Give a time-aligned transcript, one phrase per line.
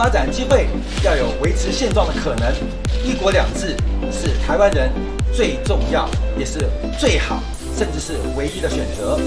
[0.00, 0.66] 发展机会，
[1.04, 2.50] 要有维持现状的可能，
[3.04, 3.76] 一国两制
[4.10, 4.90] 是台湾人
[5.30, 7.42] 最重要，也是最好，
[7.76, 9.20] 甚至是唯一的选择。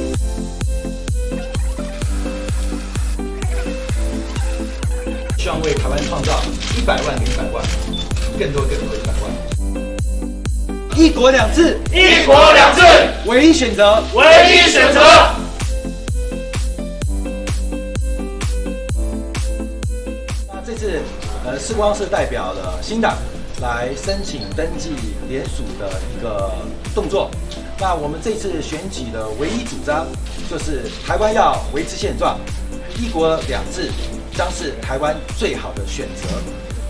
[5.37, 6.41] 希望为台湾创造
[6.75, 7.63] 一百万零一百万，
[8.39, 10.97] 更多更多一百万。
[10.97, 12.81] 一国两制，一国两制，
[13.27, 15.42] 唯一选择，唯一选择。
[21.63, 23.15] 呃，世光是代表了新党
[23.61, 24.91] 来申请登记
[25.29, 26.51] 联署的一个
[26.93, 27.31] 动作。
[27.79, 30.05] 那我们这次选举的唯一主张
[30.49, 32.37] 就是台湾要维持现状，
[32.99, 33.89] 一国两制
[34.35, 36.27] 将是台湾最好的选择。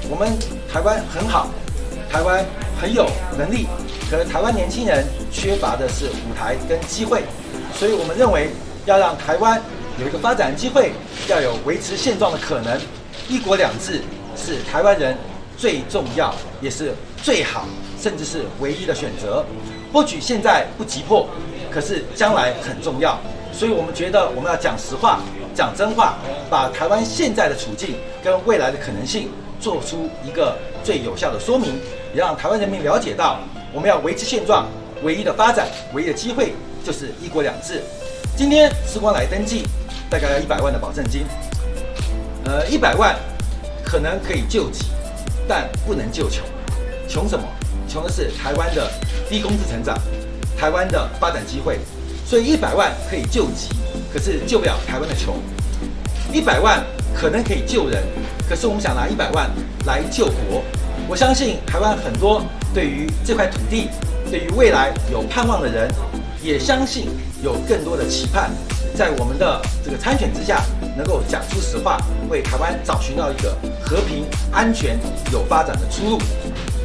[0.10, 0.28] 我们
[0.72, 1.50] 台湾很好，
[2.12, 2.44] 台湾
[2.82, 3.68] 很有能力，
[4.10, 7.22] 可是台湾年轻人缺乏的是舞台跟机会，
[7.78, 8.50] 所以我们认为
[8.86, 9.62] 要让台湾
[10.02, 10.94] 有一个发展机会，
[11.28, 12.82] 要有维持现状的可能，
[13.30, 14.02] 一国两制。
[14.46, 15.16] 是台湾人
[15.56, 17.66] 最重要，也是最好，
[17.98, 19.46] 甚至是唯一的选择。
[19.94, 21.30] 或许现在不急迫，
[21.72, 23.18] 可是将来很重要。
[23.54, 25.22] 所以我们觉得我们要讲实话，
[25.56, 26.16] 讲真话，
[26.50, 29.30] 把台湾现在的处境跟未来的可能性
[29.62, 31.80] 做出一个最有效的说明，
[32.14, 33.40] 也让台湾人民了解到，
[33.72, 34.68] 我们要维持现状，
[35.04, 37.82] 唯一的发展，唯一的机会就是一国两制。
[38.36, 39.64] 今天世光来登记，
[40.10, 41.22] 大概要一百万的保证金，
[42.44, 43.16] 呃，一百万。
[43.94, 44.86] 可能可以救急，
[45.48, 46.44] 但不能救穷。
[47.08, 47.46] 穷什么？
[47.88, 48.90] 穷的是台湾的
[49.30, 49.96] 低工资成长，
[50.58, 51.78] 台湾的发展机会。
[52.26, 53.70] 所以一百万可以救急，
[54.12, 55.36] 可是救不了台湾的穷。
[56.34, 56.84] 一百万
[57.14, 58.02] 可能可以救人，
[58.50, 59.48] 可是我们想拿一百万
[59.86, 60.64] 来救国。
[61.08, 62.44] 我相信台湾很多
[62.74, 63.90] 对于这块土地，
[64.32, 65.88] 对于未来有盼望的人，
[66.42, 67.10] 也相信
[67.44, 68.50] 有更多的期盼。
[68.96, 70.62] 在我们的这个参选之下，
[70.96, 71.98] 能够讲出实话，
[72.30, 75.00] 为台湾找寻到一个和平、安全、
[75.32, 76.20] 有发展的出路。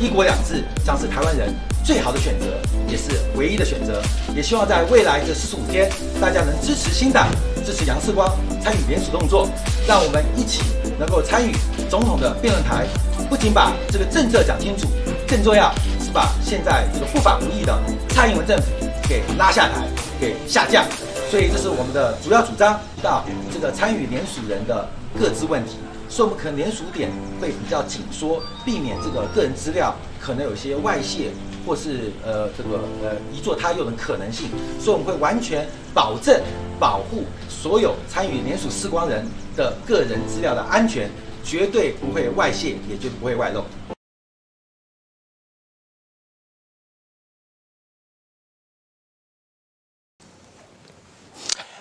[0.01, 1.53] 一国两制将是台湾人
[1.85, 2.47] 最好的选择，
[2.89, 4.01] 也是唯一的选择。
[4.35, 7.29] 也希望在未来的四十五天，大家能支持新党，
[7.67, 8.29] 支持杨世光
[8.63, 9.49] 参与联署动作，
[9.87, 10.63] 让我们一起
[10.99, 11.53] 能够参与
[11.91, 12.87] 总统的辩论台，
[13.29, 14.87] 不仅把这个政策讲清楚，
[15.27, 17.77] 更重要是把现在这个不法无义的
[18.11, 18.65] 蔡英文政府
[19.09, 19.85] 给拉下台，
[20.21, 20.85] 给下架。
[21.31, 23.23] 所以这是我们的主要主张，到
[23.53, 24.89] 这个参与联署人的
[25.21, 25.77] 各自问题，
[26.09, 31.31] 所以我们可能联署点会比较紧缩，避免这个个人资料可能有些外泄
[31.67, 34.49] 或是呃这个呃移作他用的可能性，
[34.81, 36.41] 所以我们会完全保证
[36.81, 39.23] 保护所有参与联署视光人
[39.55, 41.11] 的个人资料的安全，
[41.45, 43.63] 绝对不会外泄，也就不会外漏。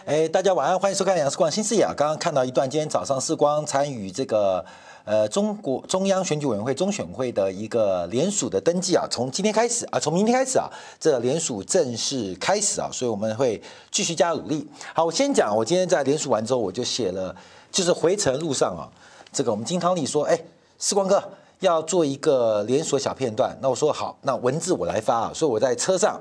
[0.08, 1.94] 哎，大家晚安，欢迎收看《杨世光新视野》啊。
[1.94, 4.64] 刚刚看到一段，今天早上世光参与这个
[5.04, 14.66] 呃中国中央选举委员会中选会的一个联署的登记啊，从今天开始啊，从明天开始啊，这联署正式开始啊，所以我们会继续加努力。
[14.94, 17.36] 好，我先讲，我今天在联署完之后，我就写了，
[17.70, 18.88] 就是回程路上啊，
[19.34, 20.40] 这个我们金汤力说，哎，
[20.80, 21.22] 世光哥
[21.60, 26.18] 要做一个联署小片段，那我说好，那文字我来发啊，所以我在车上。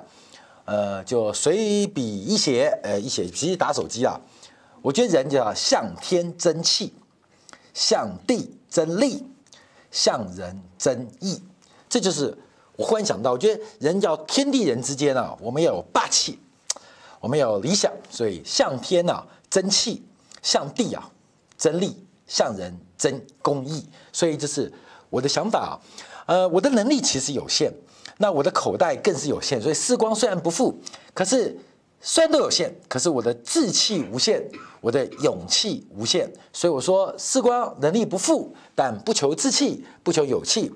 [0.67, 4.21] 呃，就随笔一写，呃，一写其实打手机啊。
[4.83, 6.93] 我觉得人就要向天争气，
[7.73, 9.25] 向地争利，
[9.91, 11.41] 向人争义。
[11.89, 12.37] 这就是
[12.77, 16.39] 我忽然想到，我觉得人叫天地人之间啊，我们要有霸气，
[17.21, 20.03] 我们要有理想，所以向天啊争气，
[20.43, 21.11] 向地啊
[21.57, 21.97] 争利，
[22.27, 23.87] 向人争公义。
[24.13, 24.73] 所以就是
[25.11, 25.73] 我的想法啊。
[26.27, 27.73] 呃，我的能力其实有限。
[28.19, 30.79] 那我的口袋更是有限，所以时光虽然不富，
[31.13, 31.55] 可是
[32.01, 34.43] 虽然都有限，可是我的志气无限，
[34.81, 36.27] 我的勇气无限。
[36.53, 40.73] 所以我说，时光能力不富，但不求志气，不求勇气。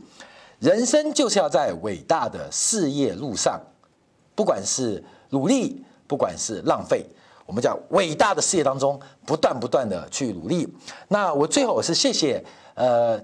[0.58, 3.58] 人生就是要在伟大的事业路上，
[4.34, 7.06] 不管是努力，不管是浪费，
[7.46, 10.68] 我们叫伟大的事业当中，不断不断的去努力。
[11.08, 12.44] 那我最后我是谢谢
[12.74, 13.18] 呃。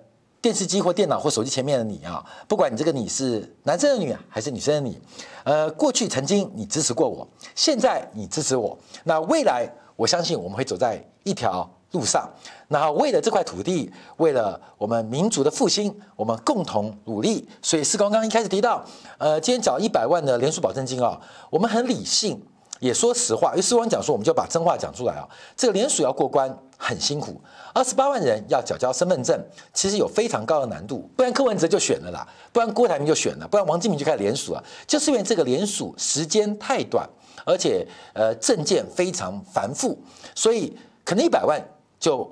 [0.46, 4.96] 电视机或电脑或手机前面的你啊，不管你这个你是男生的女还是女生的你，
[5.42, 7.26] 呃，过去曾经你支持过我，
[7.56, 12.30] 现在你支持我，那未来我相信我们会走在一条路上。
[12.68, 17.48] 那为了这块土地，为了我们民族的复兴，我们共同努力。
[17.60, 18.84] 所以世光刚刚一开始提到，
[19.18, 21.20] 呃，今天缴一百万的连署保证金啊，
[21.50, 22.40] 我们很理性。
[22.80, 25.26] 也说实话，因为世光讲说，我们就把真话讲出来啊。
[25.56, 27.40] 这个联署要过关很辛苦，
[27.72, 29.38] 二十八万人要缴交身份证，
[29.72, 31.08] 其实有非常高的难度。
[31.16, 34.62] 不然柯文哲就选了啦，不然郭台铭就选了，不然王金平就开始联署了。
[34.86, 37.08] 就是因为这个联署时间太短，
[37.46, 39.98] 而且呃证件非常繁复，
[40.34, 41.58] 所以可能一百万
[41.98, 42.30] 就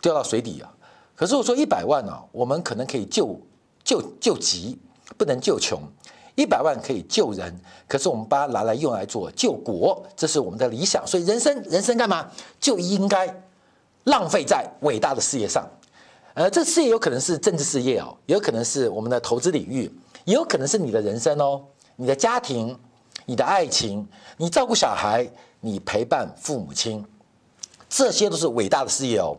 [0.00, 0.68] 掉到水底啊。
[1.14, 3.40] 可是我说一百万呢、我们可能可以救
[3.84, 4.80] 救救急，
[5.16, 5.80] 不能救穷。
[6.34, 7.54] 一百万可以救人，
[7.86, 11.06] 可是我们把它拿来用来做救国，这是我们的理想。
[11.06, 13.28] 所以人生人生干嘛就应该
[14.04, 15.68] 浪费在伟大的事业上。
[16.34, 19.92] 呃，这事业有可能是政治事业哦，也有可能是我们的投资领域，
[20.24, 21.62] 也有可能是你的人生哦，
[21.96, 22.74] 你的家庭、
[23.26, 24.08] 你的爱情、
[24.38, 25.30] 你照顾小孩、
[25.60, 27.04] 你陪伴父母亲，
[27.90, 29.36] 这些都是伟大的事业哦。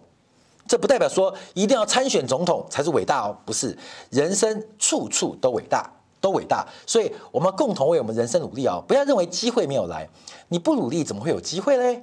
[0.68, 3.76] 这不代表说一定要参选总统才是伟大哦，不是，
[4.12, 5.92] 人生处处都伟大。
[6.24, 8.82] 都伟大，所以我们共同为我们人生努力啊！
[8.88, 10.08] 不要认为机会没有来，
[10.48, 12.02] 你不努力怎么会有机会嘞？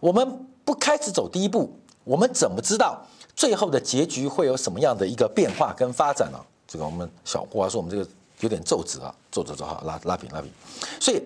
[0.00, 1.74] 我们不开始走第一步，
[2.04, 3.02] 我们怎么知道
[3.34, 6.38] 最后的结局会有什么样的一个变化跟发展呢？
[6.68, 8.06] 这个我们小胡啊说我们这个
[8.40, 10.50] 有点皱褶啊，皱褶皱哈，拉拉平拉平。
[11.00, 11.22] 所以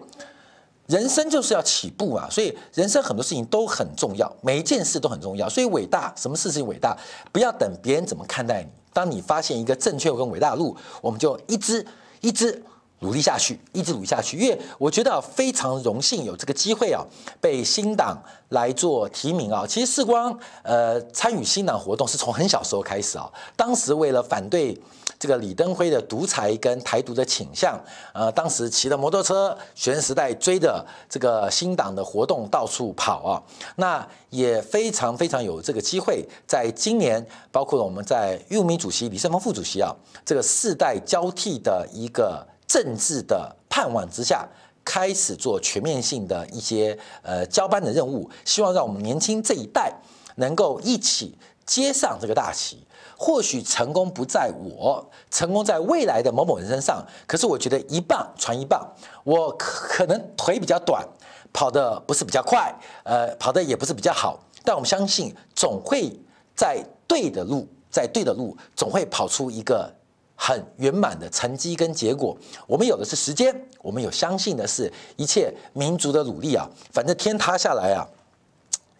[0.87, 2.29] 人生就是要起步啊！
[2.31, 5.49] 所以人生很多事情都很重要，每一件事都很重要。
[5.49, 6.97] 所以伟大，什么事情伟大？
[7.33, 8.69] 不要等别人怎么看待你。
[8.97, 11.87] 当你发现一个正确跟伟大的路，我们就一支
[12.23, 12.63] 一支
[13.01, 14.39] 努力下去，一直努力下去。
[14.39, 17.05] 因为我觉得非常荣幸有这个机会啊，
[17.41, 19.67] 被新党来做提名啊。
[19.67, 24.79] 其实世光呃参与新党活动是从很小时候开始啊，当时为了反对。
[25.19, 27.81] 这个李登辉的独裁跟台独的倾向，
[28.13, 33.43] 呃，当时骑着摩托车，学生时代追着这个新党的活动到处跑啊，
[33.77, 39.91] 那也非常非常有这个机会，在今年，包括了我们在玉米主席、李胜峰副主席啊，
[40.23, 42.47] 这个世代交替的一个
[42.77, 44.47] 政治的盼望之下，
[44.85, 49.91] 开始做全面性的一些呃交班的任务，希望让我们年轻这一代
[50.35, 51.35] 能够一起
[51.65, 52.87] 接上这个大旗。
[53.17, 57.03] 或许成功不在我，成功在未来的某某人身上。
[57.27, 58.87] 可是我觉得一棒传一棒，
[59.25, 61.03] 我可能腿比较短，
[61.51, 62.71] 跑得不是比较快，
[63.05, 64.39] 呃，跑得也不是比较好。
[64.63, 66.15] 但我们相信，总会
[66.55, 69.91] 在对的路，在对的路，总会跑出一个
[70.37, 72.37] 很圆满的成绩跟结果。
[72.67, 76.69] 我们有的是时间，我们有相信的是一切民族的努力啊。
[76.93, 78.07] 反正天塌下来啊。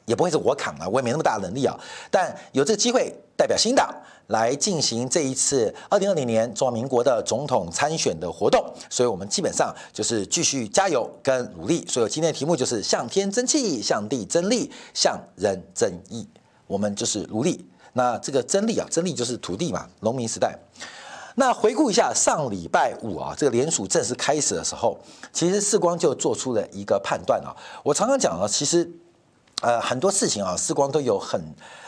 [0.07, 1.77] 也不会是我扛了，我也没那么大能力啊。
[2.13, 3.93] 但有这个机会代表新党
[4.29, 11.85] 来进行这一次二零二零年中华民国的总统参选的活动，所以我们基本上就是继续加油跟努力。
[11.89, 16.25] 所以今天的题目就是向天争气，向地争利，向人争义。
[16.69, 17.67] 我们就是努力。
[17.95, 20.57] 那这个争利啊，争利就是土地嘛，农民时代。
[21.37, 24.99] 那回顾一下上礼拜五啊，这个联署正式开始的时候，
[25.33, 27.55] 其实世光就做出了一个判断啊。
[27.83, 28.91] 我常常讲啊，其实。
[29.63, 31.41] 呃，很多事情啊，世光都有很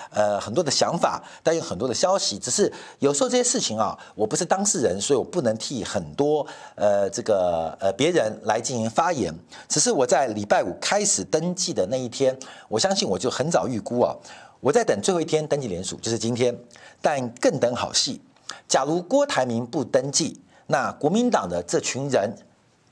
[0.08, 2.38] 呃很多的想法，但有很多的消息。
[2.38, 6.44] 只是有时候这些事情啊，我不是当事人，所以我不能替很多
[6.76, 9.30] 呃这个呃别人来进行发言。
[9.68, 12.34] 只是我在礼拜五开始登记的那一天，
[12.68, 14.16] 我相信我就很早预估啊，
[14.60, 16.58] 我在等最后一天登记联署，就是今天。
[17.00, 18.20] 但更等好戏，
[18.66, 22.34] 假如郭台铭不登记，那国民党的这群人，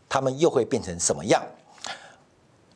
[0.08, 1.42] 他们又会变成什么样？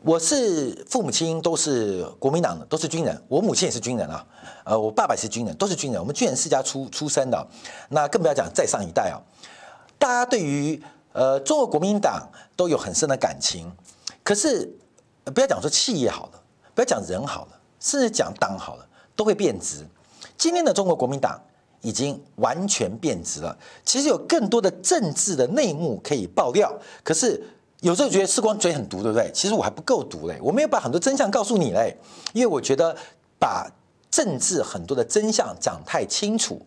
[0.02, 3.22] 我是父母亲都是国民党的，都是军人。
[3.28, 4.26] 我母亲也是军人啊，
[4.64, 6.00] 呃，我爸爸也是军人，都是军人。
[6.00, 7.46] 我们军人世家出出身的，
[7.90, 9.20] 那更不要讲再上一代啊。
[9.98, 10.82] 大家对于
[11.12, 13.70] 呃中国国民党都有很深的感情，
[14.24, 14.74] 可是
[15.34, 16.42] 不要讲说企业好了，
[16.74, 19.86] 不要讲人好了，甚至讲党好了，都会变质。
[20.38, 21.38] 今天的中国国民党
[21.80, 23.56] 已经完全变质了。
[23.84, 26.72] 其实有更多的政治的内幕可以爆料，
[27.02, 27.42] 可是。
[27.82, 29.32] 有时候觉得世光嘴很毒，对不对？
[29.32, 31.96] 其实我还不够毒嘞，我没有把很多真相告诉你嘞，
[32.34, 32.94] 因为我觉得
[33.38, 33.66] 把
[34.10, 36.60] 政治很多的真相讲太清楚，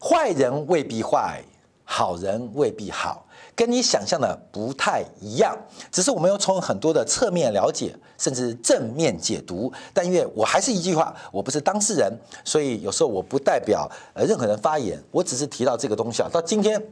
[0.00, 1.44] 坏人未必坏，
[1.84, 3.26] 好人未必好，
[3.60, 5.54] 跟你想象的不太一样。
[5.92, 9.70] 只是我们要从很多的侧面了解，甚至正面解读。
[9.92, 12.10] 但因为我还是一句话，我不是当事人，
[12.42, 16.30] 所以有时候我不代表呃任何人发言，我只是提到这个东西啊。
[16.32, 16.82] 到今天。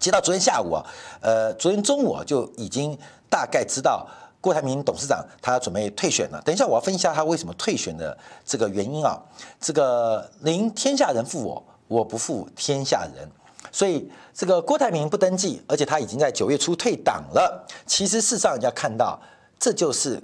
[0.00, 0.84] 直到昨天下午啊，
[1.20, 2.98] 呃，昨天中午啊就已经
[3.30, 4.06] 大概知道
[4.40, 6.42] 郭台铭董事长他准备退选了。
[6.44, 9.16] 等一下我要分析一下他为什么退选的这个原因啊。
[9.60, 13.26] 这个宁天下人负我，我不负天下人。
[13.74, 17.66] 所以这个郭台铭不登记，而且他已经在九月初退党了。
[17.84, 19.20] 其实事实上要看到，
[19.58, 20.22] 这就是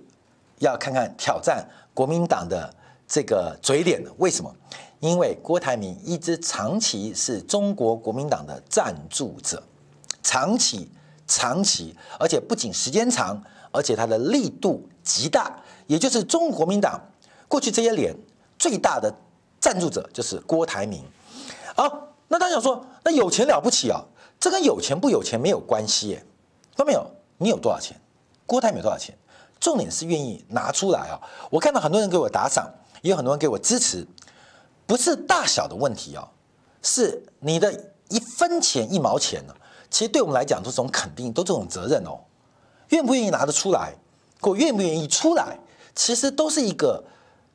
[0.59, 2.73] 要看看挑战国民党的
[3.09, 4.13] 这个嘴脸了。
[4.19, 4.55] 为什么？
[5.01, 9.61] 因为郭台铭一直长期是中国国民党的赞助者，
[10.23, 10.89] 长期、
[11.27, 13.43] 长期，而且不仅时间长，
[13.73, 15.61] 而且他的力度极大。
[15.89, 17.01] 也就是中国国民党
[17.49, 18.15] 过去这些年
[18.61, 19.13] 最大的
[19.59, 21.03] 赞助者就是郭台铭。
[21.75, 24.01] 好，那大家想说，那有钱了不起啊？
[24.39, 26.25] 这跟有钱不有钱没有关系耶。
[26.77, 27.05] 都没有，
[27.39, 28.01] 你有多少钱？
[28.47, 29.19] 郭台铭多少钱？
[29.59, 31.21] 重点是愿意拿出来啊！
[31.51, 32.73] 我看到很多人给我打赏，
[33.03, 34.07] 也有很多人给我支持。
[34.87, 36.29] 不是大小的问题哦，
[36.81, 39.55] 是你的一分钱一毛钱呢，
[39.91, 42.21] 其实对我们来讲都是种肯定，都是种责任哦。
[42.91, 43.93] 愿不愿意拿得出来，
[44.41, 45.59] 或愿不愿意出来，
[45.97, 47.03] 其实都是一个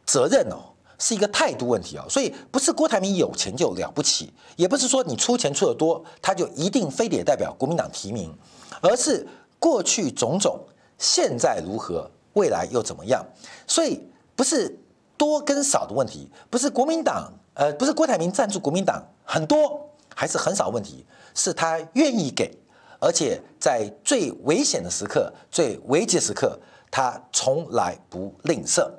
[0.05, 2.06] 责任哦，是一个态度问题哦。
[2.10, 8.34] 所以不是郭台铭有钱就了不起，也不是说你出钱出得多，他就一定非得代表国民党提名，
[8.82, 9.28] 而是
[9.60, 10.60] 过去种种，
[10.98, 13.25] 现在如何，未来又怎么样？
[13.68, 14.02] 所以
[14.36, 14.78] 不是
[15.18, 22.52] 多跟少的问题，不是国民党，呃，不是郭台铭赞助国民党很多还是很少问题，是他愿意给。
[22.98, 26.58] 而且在最危险的时刻、最危急时刻，
[26.90, 28.90] 他从来不吝啬。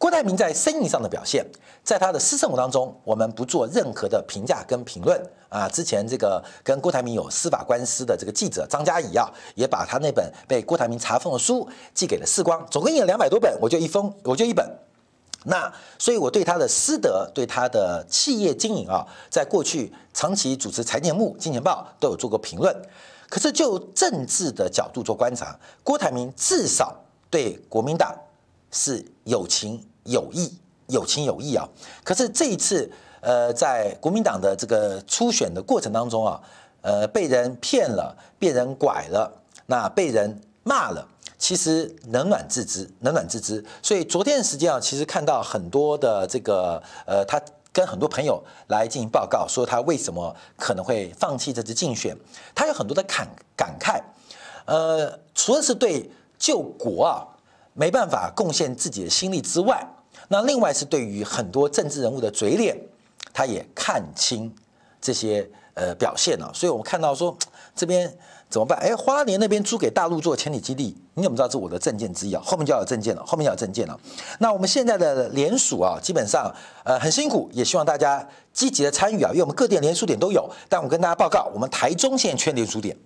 [0.00, 1.44] 郭台铭在生意上的表现，
[1.84, 5.68] 在他的私生活当中，我们不做任何的评价跟评论啊。
[5.68, 14.66] 之前这个跟郭台铭有司法官司的这个记者张嘉怡啊，也把他那本被郭台铭查封的书寄给了世光，总共印了两百多本，我就一封，我就一本。
[15.44, 22.74] 那所以，我对他的师德，对他的企业经营啊，在过去长期主持财经目、金钱报都有做过评论。
[23.28, 26.96] 可是就政治的角度做观察，郭台铭至少
[27.28, 28.18] 对国民党
[28.70, 30.52] 是有情有义、
[30.88, 31.66] 有情有义啊。
[32.04, 32.90] 可是这一次，
[33.20, 36.40] 呃，在国民党的这个初选的过程当中啊，
[36.82, 39.32] 呃，被人骗了，被人拐了，
[39.66, 41.06] 那被人骂了，
[41.38, 43.64] 其实冷暖自知，冷暖自知。
[43.82, 47.40] 所以昨天的时间啊，其实看到很多的这个呃，他。
[47.72, 52.16] 跟很多朋友来进行报告，说他为什么可能会放弃这次竞选，
[52.52, 54.00] 他有很多的感感慨，
[54.64, 57.22] 呃，除了是对救国啊
[57.72, 59.86] 没办法贡献自己的心力之外，
[60.32, 62.76] 那另外是对于很多政治人物的嘴脸，
[63.32, 64.50] 他也看清
[65.00, 67.36] 这些呃表现了，所以我们看到说
[67.74, 68.16] 这边。
[68.50, 68.76] 怎么办？
[68.80, 72.42] 哎，花莲那边租给大陆做潜艇基地，你怎么知道这是我的证件之一啊？
[72.44, 73.96] 后面就要有证件了，后面要有证件了。
[74.40, 80.50] 那我们现在的联署啊，基本上呃很辛苦，也希望大家积极的参与啊，因为我们各店联署点都有。
[80.68, 82.96] 但我跟大家报告，我们台中现在缺联署点，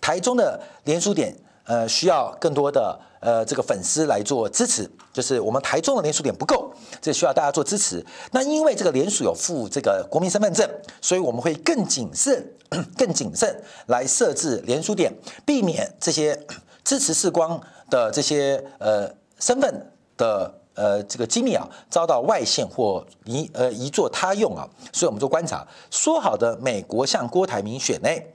[0.00, 1.32] 台中的联署点。
[1.68, 8.02] 呃，需要更多的呃这个粉丝来做支持，就是我们台中的联署点不够，这需要大家做支持。
[8.32, 10.66] 那因为这个联署有附这个国民身份证，
[11.02, 12.54] 所以我们会更谨慎、
[12.96, 15.12] 更谨慎来设置联署点，
[15.44, 16.34] 避免这些
[16.82, 17.60] 支持世光
[17.90, 19.06] 的这些呃
[19.38, 24.66] 身份的呃这个机密啊遭到外泄或移呃移作他用啊。
[24.90, 28.34] 所以我们做观察，说好的美国向郭台铭选内。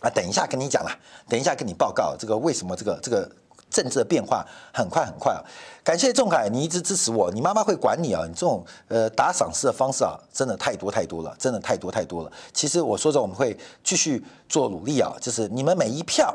[0.00, 0.90] 啊，等一下跟你讲了，
[1.28, 3.30] 等一下跟你报告这个为什么这个这个
[3.70, 5.38] 政治的变化很快很快啊！
[5.84, 8.24] 感谢仲凯，你一直支持我，你妈妈会管你啊！
[8.26, 12.32] 你这种呃打赏式的方式啊，真的太多太多了，真的太多太多了。
[12.52, 16.34] 其实我说着我们会继续做努力啊，就是你们每一票，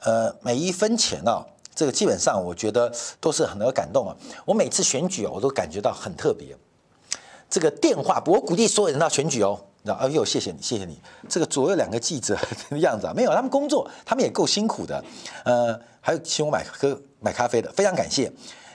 [0.00, 4.14] 呃每一分钱啊，这个基本上我觉得都是很有感动啊。
[4.44, 6.56] 我每次选举啊，我都感觉到很特别。
[7.48, 9.58] 这个电话，我鼓励所有人到选举哦。
[9.82, 11.00] 然后哎呦，谢谢你，谢谢你。
[11.28, 12.38] 这个左右两个记者
[12.70, 15.02] 的样子啊，没有，他们工作，他们也够辛苦的。
[15.44, 18.30] 呃，还有请我买喝买咖啡的，非常感谢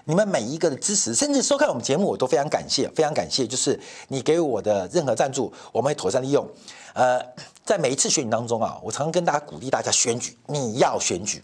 [0.05, 3.47] 你们每一个的支持，甚至收看我们节目，我都非常感谢，非常感谢。
[3.47, 6.47] 就是你给我的任何赞助，我们会妥善利用。
[6.93, 7.19] 呃，
[7.63, 11.43] 在每一次选举当中啊，我常常跟大家鼓励大家选举，你要选举，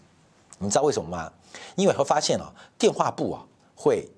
[0.58, 1.32] 你知道为什么吗？
[1.74, 3.42] 因为会发现啊，电话簿啊
[3.74, 4.08] 会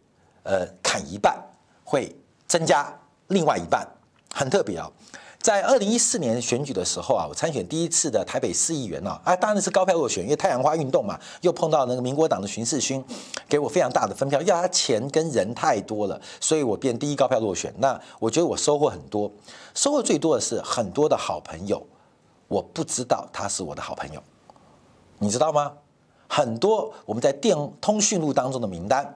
[0.43, 1.43] 呃砍一半，
[1.83, 2.15] 会
[2.47, 2.95] 增加
[3.29, 3.87] 另外一半，
[4.33, 4.91] 很特别啊。
[5.45, 13.05] 在二零一四年选举的时候啊，我参选第一次的台北市议员啊，啊，当然是高票落选，因为太阳花运动嘛，又碰到那个民国党的巡视勋，
[13.47, 17.71] 给我非常大的分票，要他钱跟人太多了，所以我变第一高票落选。
[17.77, 19.31] 那我觉得我收获很多，
[19.75, 21.87] 收获最多的是很多的好朋友，
[22.49, 24.23] 我不知道他是我的好朋友，
[25.19, 25.71] 你知道吗？
[26.27, 29.15] 很多我们在电通讯录当中的名单，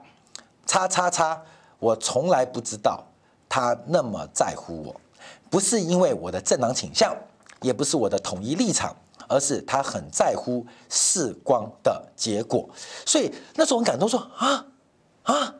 [0.67, 1.41] 叉叉叉，
[1.79, 3.03] 我从来不知道
[3.49, 4.95] 他那么在乎我。
[5.49, 7.15] 不是因为我的政党倾向，
[7.61, 8.95] 也不是我的统一立场，
[9.27, 12.69] 而是他很在乎世光的结果。
[13.05, 14.65] 所以那时候很感动，说啊
[15.23, 15.55] 啊，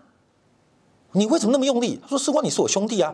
[1.14, 2.00] 你为什么那么用力？
[2.02, 3.14] 他说世光，你是我兄弟啊。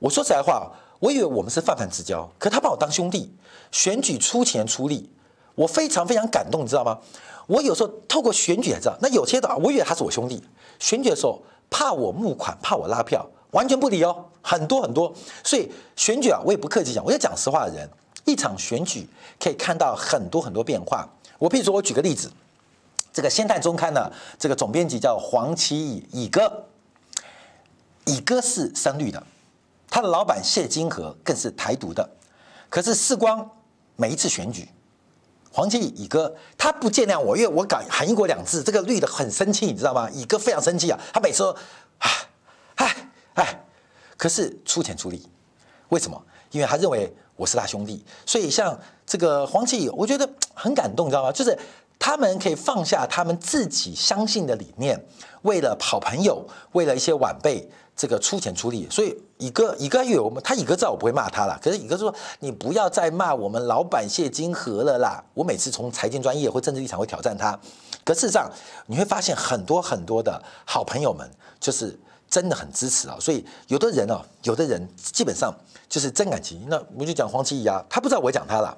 [0.00, 3.34] 我说实在话，我以为我们是泛泛之交，可他把我当兄弟，
[3.70, 5.10] 选举出钱出力，
[5.54, 6.98] 我非常非常感动，你知道吗？
[7.46, 10.42] 我有时候透过选举才知道，那有些的我以为他是我兄弟，
[10.78, 13.24] 选举的时候怕我募款，怕我拉票。
[13.54, 17.88] 完全不理哦，很多很多，所以选举啊，我也不客气讲，我要讲实话的人，
[18.24, 19.08] 一场选举
[19.40, 21.08] 可以看到很多很多变化。
[21.38, 22.30] 我譬如说，我举个例子，
[23.12, 26.66] 这个《先探中刊》呢这个总编辑叫黄奇乙，乙哥，
[28.06, 29.24] 乙哥是深绿的，
[29.88, 32.10] 他的老板谢金河更是台独的。
[32.68, 33.48] 可是世光
[33.94, 34.68] 每一次选举，
[35.52, 40.10] 黄奇乙，乙哥他不见谅我，因为我敢喊一国两制，这个绿的很生气，你知道吗？
[40.12, 41.56] 乙哥非常生气啊，他每次说，
[41.98, 42.10] 唉，
[42.74, 43.10] 唉。
[43.34, 43.64] 哎，
[44.16, 45.28] 可是出钱出力，
[45.88, 46.20] 为什么？
[46.50, 48.04] 因为他认为我是他兄弟。
[48.26, 51.32] 所以像这个黄奇，我觉得很感动，你知道吗？
[51.32, 51.58] 就是
[51.98, 55.04] 他们可以放下他们自己相信的理念，
[55.42, 57.68] 为了好朋友，为了一些晚辈。
[57.96, 61.56] 这个出钱出力，所以乙哥，乙哥以为我们，他乙哥知道我不会骂他了。
[61.62, 67.56] 可是乙哥说：“你不要再骂我们老板谢金河了啦！”我每次从财经专业或政治立场会挑战他。
[68.02, 68.50] 可事实上，
[68.86, 71.96] 你会发现很多很多的好朋友们就是
[72.34, 73.16] 真的很支持啊。
[73.20, 75.54] 所以有的人哦，有的人基本上
[75.88, 76.66] 就是真感情。
[76.68, 78.76] 那我就讲黄奇怡啊，他不知道我讲他了。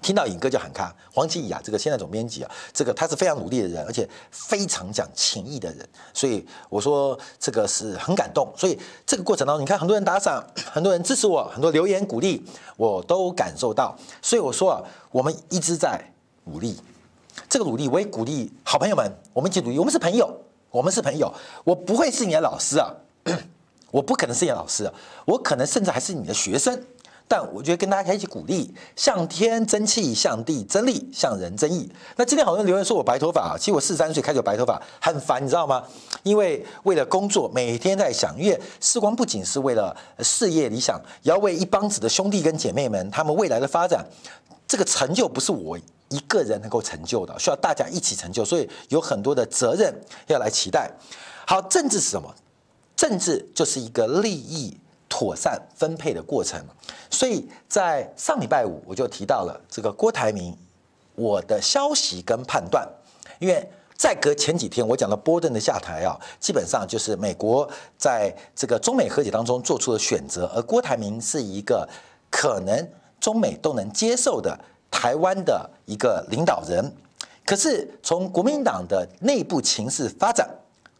[0.00, 8.50] 听到尹哥就喊卡，黄奇怡啊，这个现在总编辑啊，这个他是非常努力的人，而且非常讲情义的人，所以我说这个是很感动。
[8.56, 12.44] 所以这个过程当中，你看很多人打赏，很多人支持我，很多留言鼓励，
[12.76, 13.96] 我都感受到。
[14.22, 16.00] 所以我说啊，我们一直在
[16.44, 16.78] 努力，
[17.48, 20.30] 这个努力我也鼓励好朋友们，我们一起努力，我们是朋友，
[20.70, 21.32] 我们是朋友，
[21.64, 22.94] 我不会是你的老师啊，
[23.90, 24.92] 我不可能是你的老师啊，
[25.24, 26.82] 我可能甚至还是你的学生。
[27.28, 31.90] 但我觉得跟大家一起鼓励，向天争气，向地争利，向人争义。
[32.14, 35.82] 那今天好多人留言说我白头发，其实我四十三岁开始有白头发，很烦，你知道吗？
[36.22, 44.06] 因为为了工作，每天在想，因为时光不仅是为了事业理想，也要为一帮子的兄弟跟姐妹们他们未来的发展，
[44.68, 45.76] 这个成就不是我
[46.08, 49.94] 一个人能够成就的，需要大家一起成就，所以有很多的责任
[50.26, 50.90] 要来期待。
[51.46, 52.34] 好，政治是什么？
[52.94, 54.76] 政治就是一个利益。
[55.08, 56.60] 妥善分配的过程，
[57.08, 60.54] 所以在上礼拜五我就提到了这个郭台铭，
[61.14, 62.86] 我的消息跟判断，
[63.38, 71.88] 因为再隔前几天我讲了波顿的下台啊，基本上就是美国在这个中美和解当中做出的选择，而郭台铭是一个
[72.28, 74.58] 可能中美都能接受的
[74.96, 76.90] 台湾的一个领导人，
[77.44, 80.48] 可是从国民党的内部情势发展。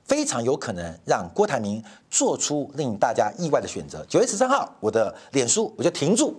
[0.04, 4.06] 非常有可能让郭台铭做出令大家意外的选择。
[4.08, 6.32] 九月十三号，我的脸书我就停住，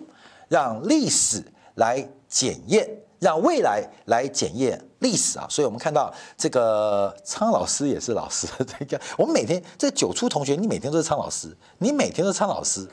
[0.48, 1.43] 让历史
[1.76, 2.89] 来检验，
[3.20, 5.46] 让未来来检验历史啊！
[5.50, 8.48] 所以我们看到这个苍老师也是老师，
[8.80, 12.88] 这个我们每天这九初同学，你每天都是苍老师，你每天都是苍老师，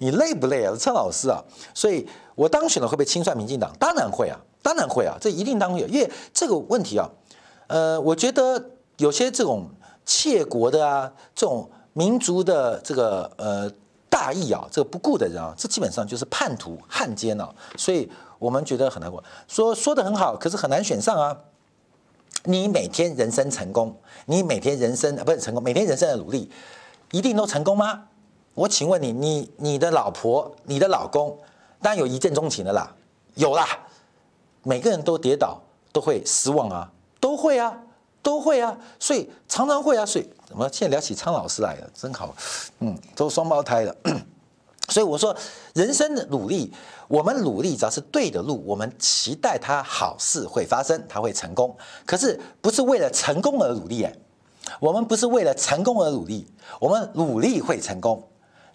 [0.00, 0.74] 你累不累啊？
[0.76, 1.40] 陈老师啊！
[1.72, 3.72] 所以我当选了会不会清算民进党？
[3.78, 7.08] 当然会啊，当然会啊，这一定当会，因为这个问题啊，
[7.68, 9.70] 呃，我觉得有些这种。
[10.06, 13.70] 窃国的啊，这种民族的这个呃
[14.08, 18.10] 大义啊，这个不顾的人啊，这基本上就是叛徒汉奸啊，所以
[18.40, 19.22] 我们觉得很难过。
[19.46, 21.36] 说说的很好，可是很难选上啊。
[22.44, 23.94] 你每天人生成功，
[24.26, 26.50] 你每天人生啊不是成功，每天人生的努力，
[27.12, 28.08] 一定都成功吗？
[28.54, 31.38] 我请问你，你你的老婆、你的老公，
[31.80, 32.94] 当然有一见钟情的啦，
[33.34, 33.66] 有啦。
[34.62, 35.60] 每个人都跌倒，
[35.92, 37.82] 都会失望啊，都会啊。
[38.22, 42.34] 都会啊，所以常常会啊，所以怎么现在聊起苍老师来了，真好，
[42.80, 43.96] 嗯，都双胞胎的，
[44.90, 45.34] 所以我说
[45.72, 46.70] 人生的努力，
[47.08, 51.74] 我们努力只要是对的路，我们期待它好事会发生，它会成功。
[52.04, 54.14] 可是不是为了成功而努力哎，
[54.80, 56.46] 我们不是为了成功而努力，
[56.78, 58.22] 我们努力会成功。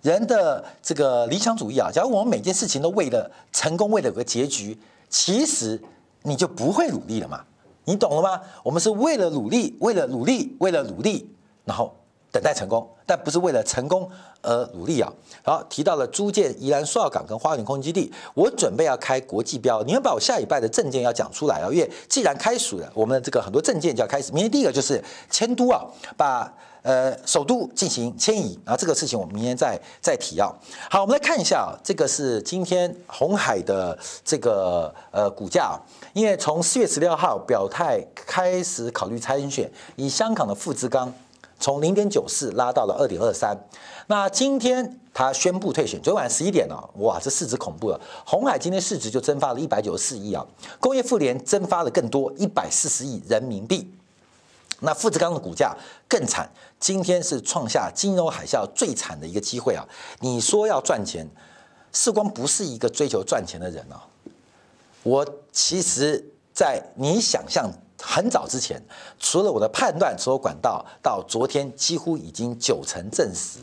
[0.05, 4.77] 人的这个理想主义啊，假如我们每件事情都为了成功，为了有个结局，
[5.09, 5.81] 其实
[6.21, 7.43] 你就不会努力了嘛。
[7.85, 8.39] 你懂了吗？
[8.61, 11.27] 我们是为了努力，为了努力，为了努力，
[11.63, 11.91] 然后
[12.31, 14.07] 等待成功，但不是为了成功
[14.43, 15.11] 而努力啊！
[15.43, 21.69] 好，提到了租建宜兰苏澳港跟花莲空军基地，我准备要开国际标，你们把我下礼拜的政见要讲出来啊！
[21.71, 24.31] 因为既然开始了，我们的这个很多政见就要开始。
[24.31, 25.83] 明天第一个就是迁都啊，
[26.15, 26.53] 把。
[26.85, 30.53] 呃，首都进行迁移，啊这个事情我们明天再再提啊。
[30.87, 35.75] 好，我们来看一下啊，这个是今天红海的这个呃股价，
[36.13, 41.11] 因为从四月十六号表态开始考虑参选，以香港的富士康
[41.59, 43.57] 从零点九四拉到了二点二三，
[44.05, 50.45] 那今天他宣布退选，昨晚十一点了，哇，这市值恐怖了，红海今天市值就蒸发了一百九十四亿啊，
[50.79, 53.91] 工业富联蒸发了更多一百四十亿人民币。
[54.81, 55.73] 那富士康的股价
[56.07, 56.47] 更惨，
[56.85, 59.83] 今天是创下金融海啸最惨的一个机会啊！
[60.19, 61.27] 你说要赚钱，
[61.91, 64.05] 世光不是一个追求赚钱的人啊。
[65.01, 67.67] 我其实，在你想象
[67.99, 68.79] 很早之前，
[69.19, 73.57] 除了我的判断所有管道，到昨天几乎已经九成证实，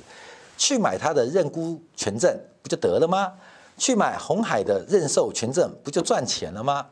[0.59, 3.35] 去买他的认沽权证不就得了吗？
[3.79, 6.89] 去买鸿海的认售权证不就赚钱了吗？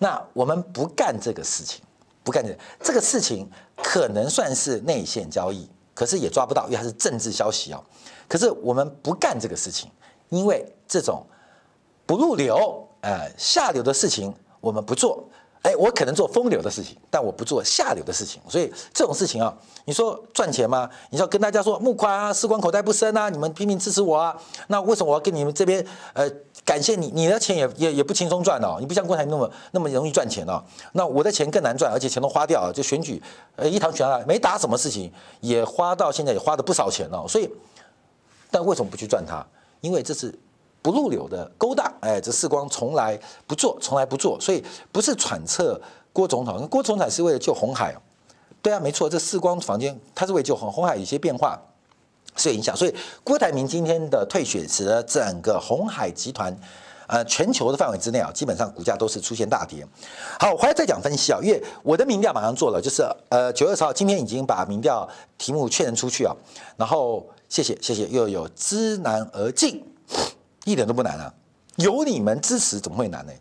[0.00, 1.82] 那我们不干这个事情。
[2.22, 7.82] 不干这这个事情，可能算是内线交易，可是也抓不到，因为它是政治消息啊。
[8.28, 9.90] 可是我们不干这个事情，
[10.28, 11.26] 因为这种
[12.06, 15.28] 不入流、呃下流的事情我们不做，
[15.62, 18.42] 哎，我可能做风流的事情，但我不做下流的事情。
[18.48, 20.90] 所以这种事情啊，你说赚钱吗？
[21.10, 24.36] 你要跟大家说募款啊，事关口袋不深啊，你们拼命支持我啊。
[24.66, 26.28] 那为什么我要跟你们这边呃
[26.64, 27.12] 感谢你？
[27.14, 30.60] 你的钱也也也不轻松赚哦，你不像郭台铭那么那么容易赚钱哦。
[30.94, 33.22] 那我的钱更难赚，而且钱都花掉了，就选举
[33.54, 37.24] 呃一堂选下来没打什么事情，也花到现在也花了不少钱哦。
[37.28, 37.48] 所以，
[38.50, 39.46] 但为什么不去赚它？
[39.80, 40.36] 因为这是。
[40.82, 45.80] 不入流的勾当，哎，这世光从来不做，从来不做，所以不是揣测
[46.12, 47.94] 郭总统，郭总统是为了救红海，
[48.60, 51.56] 对啊，没错，这世光房间他是为救红红海有些变化，
[52.36, 56.54] 是影响，所以郭台铭今天的退选，使得整个红海集团，
[57.06, 59.86] 呃，全球的范围之内啊，基本上股价都是出现大跌。
[60.40, 66.34] 好，我回来再讲分析啊，因为我的民调马上做了，就是呃九月二十号，今天已经把民调题目确认出去啊，
[66.76, 69.80] 然后谢谢谢谢，又有知难而进。
[70.64, 71.32] 一点都不难啊，
[71.76, 73.32] 有你们支持怎么会难呢？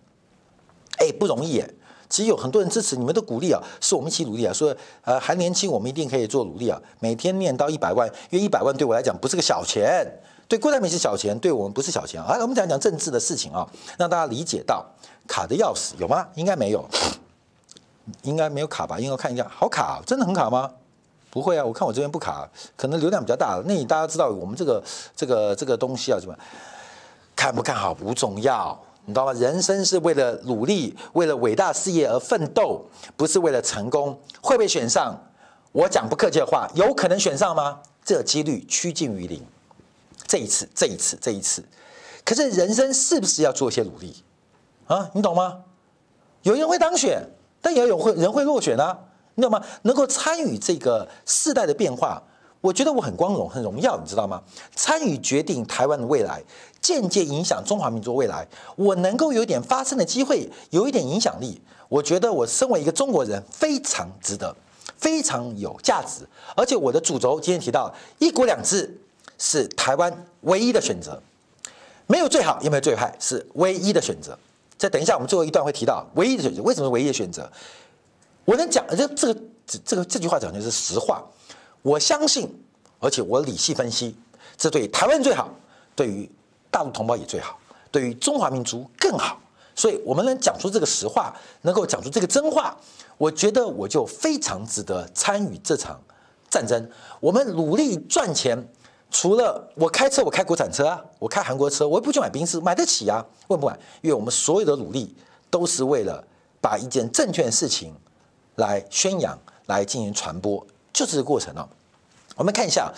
[0.97, 1.73] 哎，不容易耶。
[2.10, 4.51] 其实有很多人支持，你们的鼓励啊，是我们一起努力啊。
[4.51, 6.77] 说呃还年轻，我们一定可以做努力啊。
[6.99, 10.05] 每天念到一百万，因为一百万对我来讲不是个小钱，
[10.49, 12.36] 对郭台铭是小钱，对我们不是小钱啊。
[12.41, 13.65] 我们讲讲政治的事情啊，
[13.97, 14.86] 让大家理解到
[15.25, 16.27] 卡的要死有吗？
[16.36, 16.86] 应该没有，
[18.23, 18.99] 应该没有卡吧？
[18.99, 20.69] 应该看一下，好卡，真的很卡吗？
[21.29, 23.62] 不会啊，我看我这边不卡，可能流量比较大。
[23.65, 24.84] 那你大家知道我们这个
[25.15, 26.36] 这个这个东西啊，什么？
[27.36, 29.34] 看不看好不重要，你知道吗？
[29.34, 32.86] 人生是为了努力，为了伟大事业而奋斗，
[33.17, 34.20] 不是为了成功。
[34.41, 35.15] 会不会选上？
[35.72, 37.80] 我讲不客气的话，有可能选上吗？
[38.04, 39.44] 这几率趋近于零。
[40.28, 41.63] 这一次，这一次，这一次。
[42.24, 44.24] 可是人生是不是要做一些努力
[44.88, 45.10] 啊？
[45.13, 45.60] 你懂吗？
[46.44, 47.24] 有人会当选，
[47.62, 48.98] 但也有会人会落选啊，
[49.36, 49.63] 你懂吗？
[49.84, 52.22] 能够参与这个世代的变化。
[52.62, 54.41] 我觉得我很光荣、很荣耀，你知道吗？
[54.76, 56.41] 参与决定台湾的未来，
[56.80, 61.60] 间接影响中华民族未来，我能够有点发声的机会，有一点影响力。
[61.89, 64.56] 我觉得我身为一个中国人，非常值得，
[64.95, 66.26] 非常有价值。
[66.56, 69.02] 而且我的主轴今天提到“一国两制”
[69.39, 71.19] 是台湾唯一的选择，
[72.06, 74.38] 没有最好，也没有最坏，是唯一的选择。
[74.78, 77.52] 这等一下我们最后一段会提到唯一的选择，为什么是唯一的选择？
[78.45, 81.24] 我能讲，这这个这这个这句话讲的是实话。
[81.82, 82.50] 我相信，
[83.00, 84.15] 而且我理性分析，
[84.58, 85.50] 这对台湾最好，
[85.96, 86.30] 对于
[86.70, 87.60] 大陆同胞也最好，
[87.91, 89.39] 对于中华民族更好。
[89.74, 92.78] 所以，我们能讲出这个实话，能够讲出这个真话，
[93.17, 96.00] 我觉得我就非常值得参与这场
[96.50, 96.89] 战争。
[97.22, 98.67] 我们努力赚钱，
[99.10, 103.80] 除了我开车，我开国产车啊，我开韩国车，我也不去买宾士，买得起啊，为不买？
[104.02, 105.15] 因为我们所有的努力
[105.50, 106.22] 都是为了
[106.60, 107.96] 把一件正确的事情
[108.56, 110.63] 来宣扬，来进行传播。
[110.93, 111.67] 就是这个过程哦，
[112.36, 112.91] 我们看一下，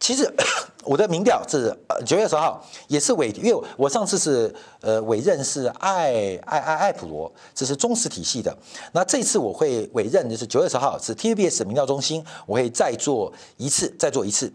[0.00, 0.30] 其实
[0.84, 8.56] 我的民调是九月十号，也是委，因为我上次是呃委任是爱爱爱爱普罗，这是中实体系的，
[8.92, 14.52] 那这次我会委任就是九月十号是 TVBS 民调中心，我会再做一次，再做一次，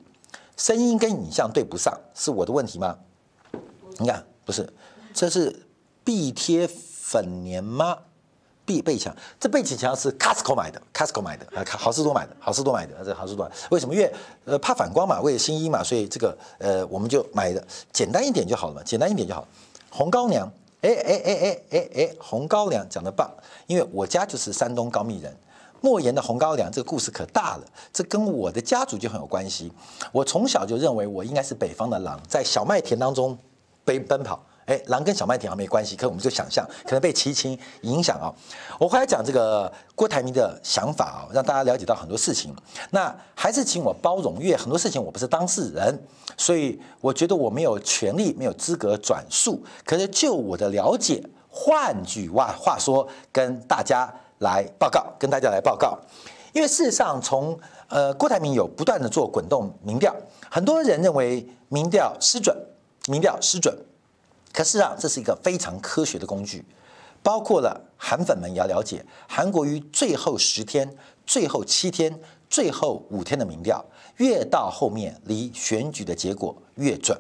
[0.58, 2.98] 声音跟影像对不上，是我的问题吗？
[4.00, 4.72] 你看，不是，
[5.14, 5.68] 这是
[6.04, 7.98] 壁贴粉粘吗？
[8.66, 13.50] 背背墙，这背景墙是 Costco 买的，Costco 买的，啊，好事多买的，好事多买的，这好事多。
[13.72, 13.94] 为什么？
[13.94, 14.12] 因为
[14.46, 19.46] 呃怕反光嘛，为了新衣嘛，所以这个呃我们就买的简单一点就好了嘛，简单一点就好。
[19.90, 20.50] 红高粱，
[20.82, 23.30] 哎哎哎哎哎哎，红高粱讲的棒，
[23.68, 25.36] 因为我家就是山东高密人，
[25.82, 29.72] 莫言的红高粱这个故事可大了，这跟我的家族就很有关系。
[30.14, 33.38] 我从小就认为我应该是北方的狼，在小麦田当中
[33.84, 34.42] 奔奔跑。
[34.66, 38.32] 哎，狼跟小麦田啊没关系，可我们就想象可能被齐秦影响啊。
[38.80, 42.56] 我后来讲这个郭台铭的想法啊，让大家了解到很多事情。
[42.92, 49.62] 那还是请我包容，因为很多事情我不是当事人，所以我觉得我没有权利、没有资格转述。
[49.86, 56.00] 可是就我的了解，换句话话说，跟大家来报告，跟大家来报告。
[56.54, 60.16] 因为事实上从，从呃郭台铭有不断的做滚动民调，
[60.50, 62.56] 很多人认为民调失准，
[63.08, 63.76] 民调失准。
[64.54, 66.64] 可是啊，这是一个非常科学的工具，
[67.24, 73.84] 包括了韩粉们也要了解，韩国瑜最后十天、最后七天、最后五天的民调，
[74.18, 77.20] 越到后面离选举的结果越准。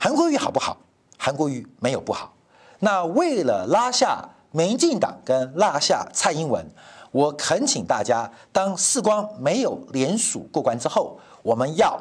[0.00, 0.76] 韩国瑜好不好？
[1.16, 2.34] 韩国瑜没有不好。
[2.80, 6.66] 那为了拉下民进党跟拉下蔡英文，
[7.12, 11.96] 我恳请大家，当世光没有连署过关之后，我们要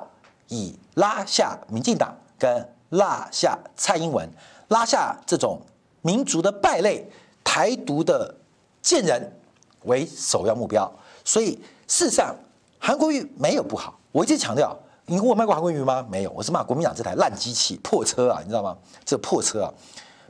[0.47, 4.27] 以拉下民进党跟拉下蔡英文。
[4.69, 5.61] 拉下这种
[6.01, 7.09] 民族的败类、
[7.43, 8.35] 台独的
[8.81, 9.39] 贱人
[9.83, 10.91] 为首要目标，
[11.23, 11.53] 所以
[11.87, 12.35] 事实上
[12.79, 13.99] 韩国瑜没有不好。
[14.11, 14.75] 我一直强调，
[15.05, 16.05] 你给我骂过韩国瑜吗？
[16.09, 18.77] 没有，我是骂国民党这台烂机器、破车啊，你知道吗？
[19.03, 19.73] 这破车啊，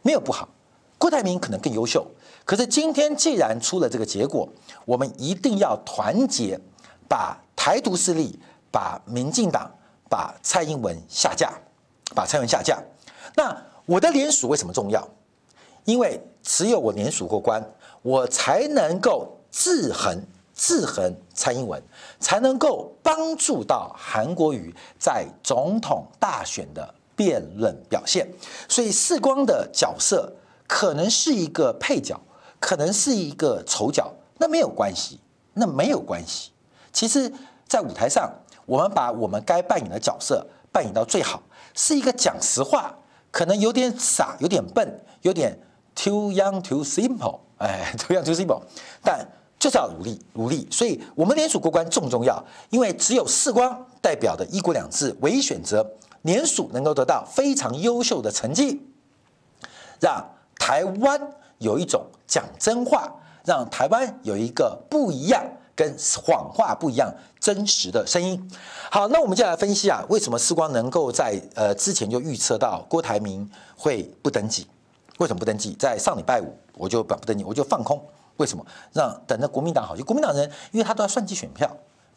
[0.02, 0.50] 没有不好。
[0.98, 2.06] 郭台铭可能更优秀。
[2.46, 4.48] 可是今天既然出了这个结果，
[4.86, 6.60] 我们一定要团结，
[7.08, 8.40] 把台独势力、
[8.72, 9.70] 把民进党、
[10.10, 11.52] 把蔡英文下架，
[12.14, 12.82] 把蔡英文下架。
[13.36, 15.08] 那我的联署为什么重要？
[15.84, 17.64] 因为只有我联署过关，
[18.02, 20.20] 我才能够制衡、
[20.56, 21.80] 制衡蔡英文，
[22.20, 28.28] 才能够帮助到韩国瑜在总统大选的辩论表现。
[28.68, 30.34] 所以世光的角色
[30.68, 32.20] 可能是一个配角，
[32.60, 35.20] 可能是一个丑角，那没有关系，
[35.54, 36.50] 那没有关系。
[36.92, 37.32] 其实，
[37.68, 38.32] 在舞台上，
[38.66, 41.44] 我们把我们该扮演的角色扮演到最好，
[41.76, 42.96] 是一个讲实话。
[43.36, 45.60] 可能有点傻，有点笨，有点
[45.94, 48.62] too young too simple，哎， too young too simple，
[49.04, 49.28] 但
[49.60, 50.66] 就是要努力努力。
[50.72, 52.42] 所以，我们联署过关重重要？
[52.70, 55.86] 因为只有世光代表的一国两制唯一选择，
[56.22, 58.82] 联署能够得到非常优秀的成绩，
[60.00, 60.26] 让
[60.58, 61.20] 台湾
[61.58, 65.44] 有一种讲真话，让台湾有一个不一样。
[65.76, 68.50] 跟谎话不一样，真实的声音。
[68.90, 74.66] 好，那我们就来分析啊，为什么世光能够在呃之前就预测到郭台铭会不登记？
[75.18, 75.76] 为什么不登记？
[75.78, 78.02] 在上礼拜五我就不登记，我就放空。
[78.38, 78.66] 为什么？
[78.94, 81.70] 让等着国民党好，就国民党人，因为他都要算计选票，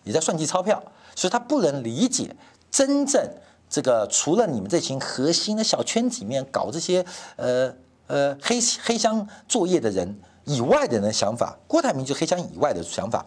[0.05, 0.81] 也在算计钞票，
[1.17, 2.35] 所以他不能理解
[2.71, 3.29] 真正
[3.69, 7.05] 这个除了你们这群核心的小圈子里面搞这些
[7.37, 7.75] 呃
[8.07, 10.21] 呃黑黑箱作业的人。
[10.49, 13.25] 以外的人的想法，郭台铭就黑箱以外的想法。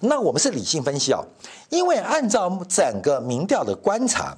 [0.00, 1.20] 那我们是理性分析啊，
[1.68, 4.34] 因为按照整个民调的观察，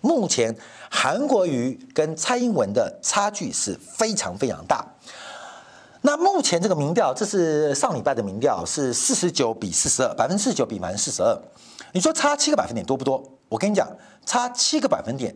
[0.00, 0.54] 目前
[0.90, 4.84] 韩国瑜跟蔡英文的差距是非常非常大。
[6.02, 11.36] 那目前这个民调，这是上礼拜的民调，是四十九比四十二，百分之四十九比百分之四十二。
[11.92, 13.22] 你说差七个百分点多不多？
[13.48, 13.88] 我跟你讲，
[14.26, 15.34] 差七个百分点，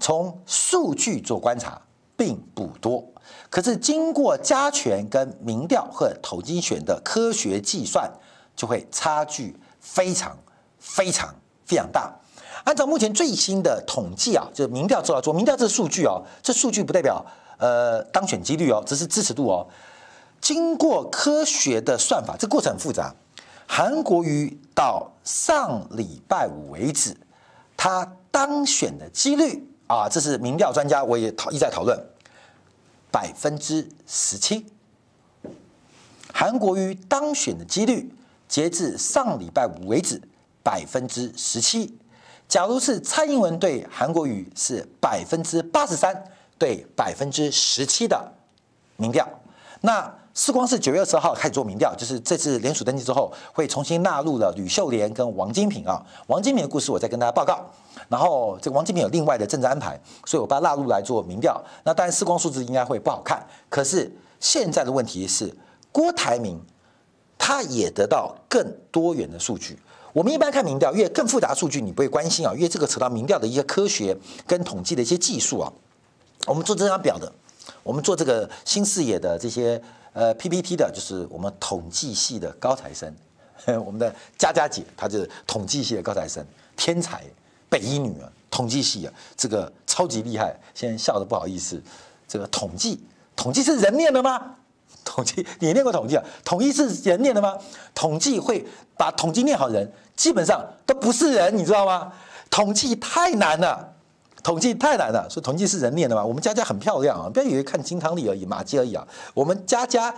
[0.00, 1.80] 从数据做观察
[2.16, 3.04] 并不多。
[3.48, 8.10] 可是经过加权跟民调和统计选的科学计算，
[8.54, 10.36] 就会差距非常
[10.78, 11.34] 非常
[11.64, 12.12] 非常大。
[12.64, 17.24] 按照目前最新的统计啊，就民调做要做民调这数据哦，这数据不代表
[17.58, 19.66] 呃当选几率哦，只是支持度哦。
[20.40, 23.14] 经过科学的算法，这过程很复杂。
[23.68, 27.16] 韩国瑜到上礼拜五为止，
[27.76, 31.98] 他当选的几率啊，这是民调专家我也讨一再讨论。
[33.16, 34.66] 百分之十七，
[36.34, 38.12] 韩国瑜当选的几率，
[38.46, 40.20] 截至上礼拜五为止，
[40.62, 41.96] 百分之十七。
[42.46, 46.14] 假如是蔡英文对韩国瑜是百分之八十三
[46.58, 48.30] 对百分之十七的
[48.98, 49.26] 民调，
[49.80, 56.04] 那世光是九月二十号开始做民调，就是这次联署登记之后，会重新纳入了吕秀莲跟王金平啊。
[56.26, 57.64] 王金平的故事我再跟大家报告。
[58.08, 61.62] 然后这个王金平有另外的政治安排，所以我把他纳入来做民调。
[61.84, 65.54] 那当然世光数字应该会不好看，可是现在的问题是
[65.92, 66.60] 郭台铭
[67.38, 69.78] 他也得到更多元的数据。
[70.12, 74.16] 我们一般看民调，越更复杂数据你不会关心啊，因为这个扯到民调的一些科学
[74.46, 75.72] 跟统计的一些技术啊。
[76.46, 77.32] 我们做这张表的，
[77.82, 79.80] 我们做这个新视野的这些。
[80.18, 83.14] 呃，PPT 的就是我们统计系的高材生，
[83.84, 86.42] 我们的佳佳姐，她就是统计系的高材生，
[86.74, 87.22] 天才，
[87.68, 90.56] 北一女啊，统计系啊，这个超级厉害。
[90.74, 91.82] 现在笑得不好意思，
[92.28, 93.00] 这个统计，
[93.34, 94.56] 统计是人念的吗？
[95.04, 96.24] 统计，你念过统计啊？
[96.44, 97.56] 统计是人念的吗？
[97.94, 98.64] 统计会
[98.96, 102.12] 把统计念好人，基本上都不是人，你知道吗？
[102.50, 103.92] 统计太难了。
[104.42, 106.24] 统计太难了，说统计是人念的嘛？
[106.24, 109.04] 我们佳佳很漂亮啊，不要以为看金汤力而已，马季而已啊。
[109.34, 110.14] 我们佳佳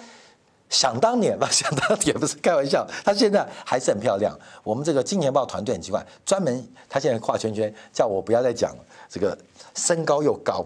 [0.71, 4.37] 想当年吧， 想当年不是开玩笑，她现在还是很漂亮。
[4.63, 8.85] 我们这个金钱豹团队很奇怪，专门她现在画圈圈，叫我不要再讲了。
[9.09, 9.37] 这个
[9.75, 10.65] 身高又高，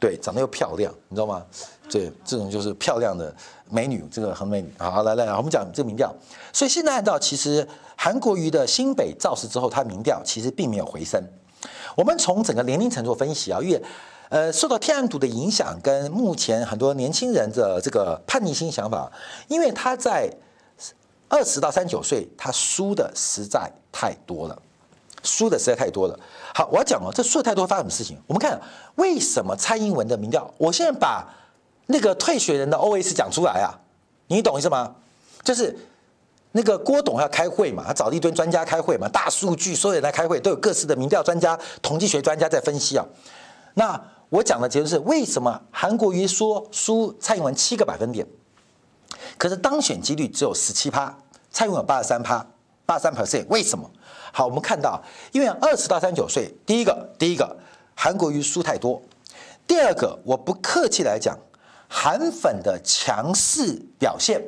[0.00, 1.44] 对，长得又漂亮，你知道吗？
[1.90, 3.34] 对，这种就是漂亮的
[3.70, 4.70] 美女，这个很美女。
[4.78, 6.14] 好，来来来，我们讲这个民调。
[6.52, 11.22] 所以现在按照其实韩国瑜的新北造势之后，他民调其实并没有回升。
[11.96, 13.82] 我们从整个年龄层做分析啊，因为
[14.28, 19.10] 呃受到天然独的影响，跟目前很多年轻人的这个叛逆心想法，
[19.48, 20.30] 因为他在
[21.28, 24.62] 二十到三十九岁，他输的实在太多了，
[25.22, 26.18] 输的实在太多了。
[26.54, 28.16] 好，我要讲哦，这输的太多发生什么事情？
[28.26, 28.60] 我们看
[28.96, 31.26] 为什么蔡英文的民调，我现在把
[31.86, 33.78] 那个退学人的 OS 讲出来啊，
[34.26, 34.94] 你懂意思吗？
[35.42, 35.76] 就是。
[36.52, 43.04] 那个郭董要开会嘛，他找了一堆专家开会嘛，大数据，所有人来开会，都有各式的民调专家、统计学专家在分析啊。
[43.74, 48.26] 那我讲的结论是，为什么韩国瑜说输蔡英文七个百分点，
[49.38, 51.18] 可是当选几率只有十七趴，
[51.50, 52.46] 蔡英文八十三趴，
[52.84, 53.90] 八十三 percent，为什么？
[54.30, 57.56] 好，我们看到，因为二十到三十九岁，第一个，第一个，
[57.94, 59.00] 韩国瑜输太多；
[59.66, 61.38] 第二个，我不客气来讲，
[61.88, 64.42] 韩粉的强势表现，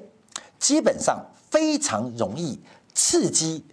[0.59, 2.61] 基本上非常容易
[2.95, 3.64] 刺激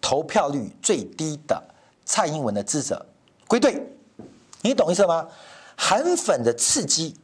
[0.00, 1.62] 投票率最低的
[2.06, 3.06] 蔡英文的支持者
[3.46, 3.86] 归队。
[4.62, 5.28] 你懂意思吗？
[5.76, 7.16] 韩粉的刺激，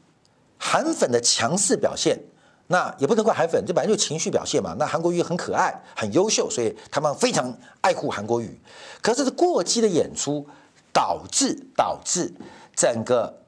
[0.58, 2.18] 韩粉的强势表现，
[2.66, 4.74] 那也不能怪韩粉，这本来就情绪表现嘛。
[4.78, 8.60] 那韩国瑜很可爱，很优秀，所以他们非常爱护韩国瑜。
[9.00, 10.46] 可是过激的演出，
[10.92, 12.34] 导致导致
[12.74, 13.42] 整个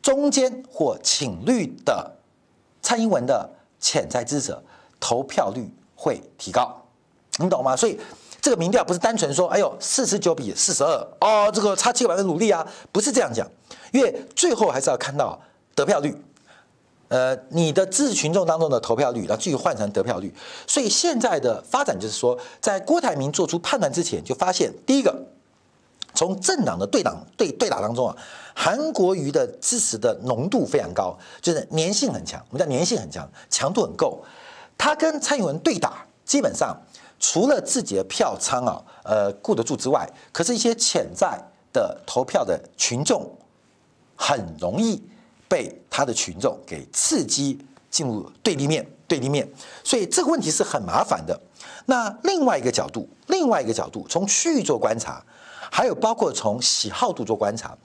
[0.00, 2.16] 中间或亲绿的
[2.80, 4.64] 蔡英文的潜在支持者
[4.98, 6.82] 投票率会提高，
[7.38, 7.76] 你懂吗？
[7.76, 8.00] 所以。
[8.44, 13.50] 这个民调不是单纯说，哎呦，四十九比四十二，哦，这个差七百分努力啊，不是这样讲，
[13.90, 15.40] 因为最后还是要看到
[15.74, 16.14] 得票率，
[17.08, 20.30] 呃，你的支持群众当中的投票率，然后继续换成得票率。
[20.66, 25.24] 所以现在的发展就是说，在郭台铭做出判断之前，就发现第一个，
[26.14, 28.14] 从政党的对党对对打当中啊，
[28.54, 34.22] 韩国瑜的支持的浓度非常高，就是粘性很强，我们叫粘性很强，强度很够，
[34.76, 36.76] 他跟蔡英文对打，基本上。
[37.18, 41.40] 除了自己的票仓啊，呃，顾得住之外，可是一些潜在
[41.72, 43.30] 的投票的群众，
[44.14, 45.02] 很容易
[45.48, 47.58] 被他的群众给刺激
[47.90, 49.48] 进入对立面，对立面，
[49.82, 51.38] 所以这个问题是很麻烦的。
[51.86, 55.24] 那另外一个角度，另外一个角度，从区域做观察，
[55.70, 57.76] 还有包括从喜好度做观察，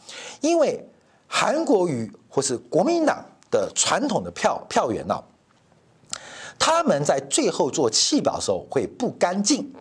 [0.42, 0.84] 因为
[1.28, 5.24] 韩国瑜或是国民党的传统的票票源呢、啊。
[6.60, 9.74] 他们在最后做弃保的时候会不干净，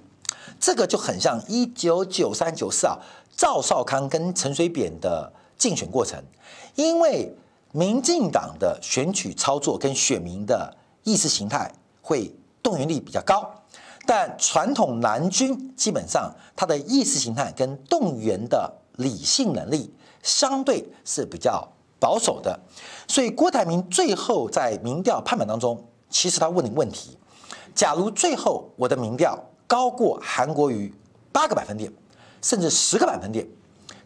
[0.61, 2.97] 这个就很像一九九三九四啊，
[3.37, 6.23] 赵少康跟陈水扁的竞选过程，
[6.77, 7.37] 因为
[7.73, 13.53] 民进党的选举操作跟选民的意识形态会动员力比较高，
[14.07, 22.59] 但传统蓝军基本上他的意识形态跟动员的理性能力相对是比较保守的，
[23.09, 25.85] 所以郭台铭最后在民调判断当中。
[26.11, 27.17] 其实他问你问题，
[27.75, 30.93] 假如最后我的民调高过韩国瑜
[31.33, 31.93] 八个百分点，
[32.43, 33.47] 甚至十个百分点，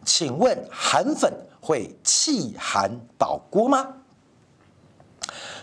[0.05, 3.87] 请问韩粉会弃韩保郭吗？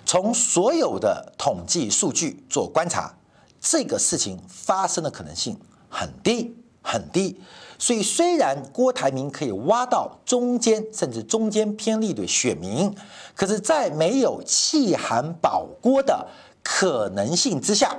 [0.04, 3.14] 从所有的统计数据做观察，
[3.60, 5.56] 这个事情发生的可能性
[5.88, 7.40] 很低很低。
[7.80, 12.94] 所以虽然郭台铭可以挖到中间甚至中间偏绿的选民。
[13.34, 16.28] 可是，在没有弃韩保郭的
[16.62, 17.96] 可能性之下，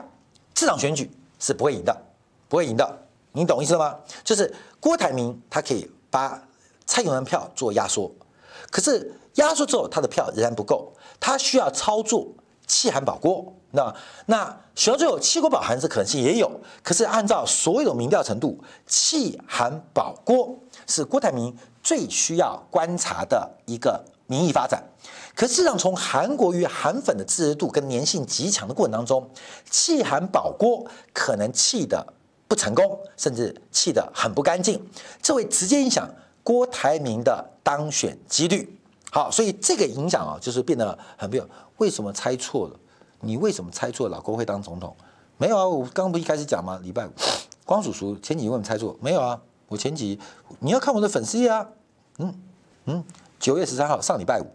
[0.53, 1.97] 这场选举是不会赢的，
[2.47, 3.05] 不会赢的。
[3.31, 3.97] 你懂意思吗？
[4.23, 6.39] 就是郭台铭他可以把
[6.85, 8.11] 蔡英文票做压缩，
[8.69, 12.27] 可是压缩之后他的票仍然不够，他需要操作
[12.71, 13.53] 气韩保郭。
[13.71, 13.93] 那
[14.27, 16.49] 那选到最后弃郭保韩是可能性也有，
[16.81, 18.57] 可是按照所有的民调程度，
[18.87, 20.57] 弃韩保郭
[20.87, 21.53] 是郭台铭
[21.83, 24.81] 最需要观察的一个民意发展。
[25.35, 29.29] 可事实上，从韩国瑜韩粉的支持度跟粘性极强的过程当中，
[29.69, 32.05] 弃韩保郭可能弃得
[32.47, 34.81] 不成功，甚至弃得很不干净，
[35.21, 36.09] 这会直接影响
[36.43, 38.77] 郭台铭的当选几率。
[39.13, 41.45] 好，所以这个影响啊，就是变得很没有。
[41.77, 42.79] 为什么猜错了？
[43.19, 44.95] 你为什么猜错老郭会当总统？
[45.37, 46.79] 没有啊，我刚刚不一开始讲吗？
[46.81, 47.11] 礼拜五，
[47.65, 48.95] 光叔叔前几集为什么猜错？
[49.01, 50.17] 没有啊，我前几
[50.59, 51.67] 你要看我的粉丝页啊。
[52.19, 52.41] 嗯
[52.85, 53.03] 嗯，
[53.37, 54.45] 九月十三号上礼拜五。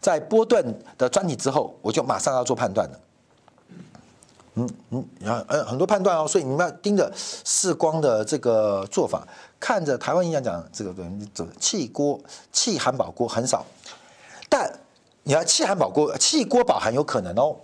[0.00, 3.00] 在波顿的专题之后，我就马上要做判断了。
[4.54, 9.26] 嗯嗯，然后呃很多判断哦，所以你们要盯着世光的这个做法，
[9.58, 12.20] 看着台湾印象讲这个对，你走弃郭
[12.52, 13.64] 弃韩保郭很少，
[14.52, 14.70] 但
[15.22, 17.56] 你要弃韩保郭弃郭保韩有可能哦，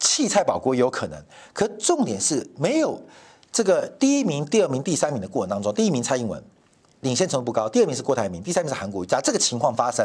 [0.00, 1.24] 弃蔡保郭也有可能。
[1.52, 3.00] 可重点是没有
[3.52, 6.42] 这个第一名、第二名、第三名的过程当中，第一名蔡英文
[7.02, 10.04] 领先程度不高，第二名是郭台铭，第三名是韩国瑜，假如这个情况发生。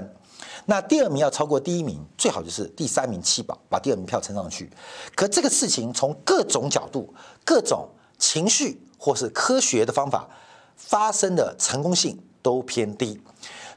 [0.65, 4.69] 那第二名要超过第一名，最好就是第三名弃保，把第二名票撑上去。
[5.15, 7.11] 可这个事情从各种角度、
[7.43, 7.89] 各种
[8.19, 10.29] 情绪或是科学的方法
[10.75, 13.19] 发生的成功性都偏低。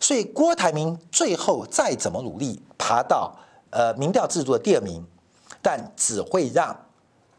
[0.00, 3.32] 所以郭台铭最后再怎么努力爬到
[3.70, 5.04] 呃民调制度的第二名，
[5.62, 6.74] 但只会让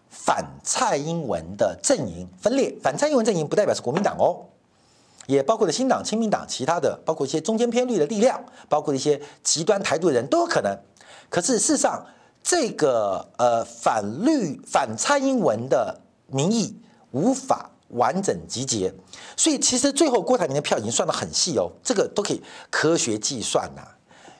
[0.09, 2.73] 反蔡英文的阵营分裂。
[2.81, 4.45] 反蔡英文阵营不代表是国民党哦。
[5.27, 10.77] 也包括了新党、亲民党，其他的包括一些中间偏绿的力量，包括一些极端台独的人都有可能。
[11.29, 12.05] 可是事实上，
[12.43, 16.75] 这个呃反绿、反蔡英文的民意
[17.11, 18.93] 无法完整集结，
[19.35, 23.81] 所以其实最后郭台铭的票已经算得很细哦，这个都可以科学计算呐、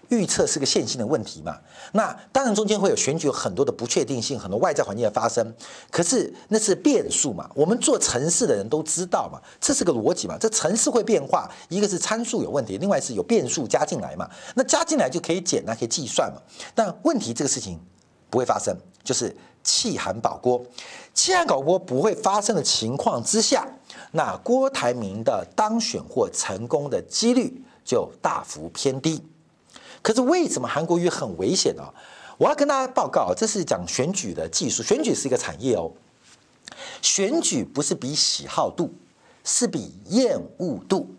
[0.09, 1.57] 预测是个线性的问题嘛。
[1.93, 5.53] 那当然中间会有选举有很多的不确定性，很多外在环境的发生。
[5.89, 7.49] 可是那是变数嘛。
[7.53, 10.37] 我们做城市的人都知道嘛，这是个逻辑嘛。
[10.39, 14.29] 这城市会变化，一个是参数有问题，另外是有变数加进来嘛。
[14.55, 16.41] 那加进来就可以减，那可以计算嘛。
[16.73, 17.79] 但问题这个事情
[18.29, 20.63] 不会发生，就是气寒保锅。
[21.13, 23.67] 弃韩保郭不会发生的情况之下，
[24.11, 29.21] 那郭台铭的当选或成功的几率就大幅偏低。
[30.01, 31.83] 可是为什么韩国瑜很危险呢？
[32.37, 35.91] 我要跟大家报告，这是讲选举的技术，选举是一个产业哦。
[37.01, 38.91] 选举不是比喜好度，
[39.43, 41.13] 是比厌恶度。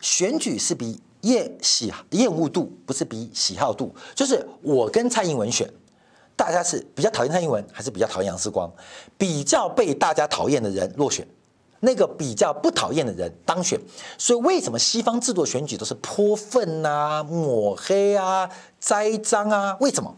[0.00, 3.94] 选举是比厌喜厌恶度，不是比喜好度。
[4.14, 5.72] 就是我跟蔡英文选。
[6.34, 8.70] 大家是比较讨厌蔡英文，还是比较讨厌杨世光？
[9.16, 11.26] 比较被大家讨厌的人落选，
[11.80, 13.78] 那个比较不讨厌的人当选。
[14.18, 19.76] 所以为什么西方制度选举都是泼粪啊、抹黑啊、栽赃啊？
[19.80, 20.16] 为什么？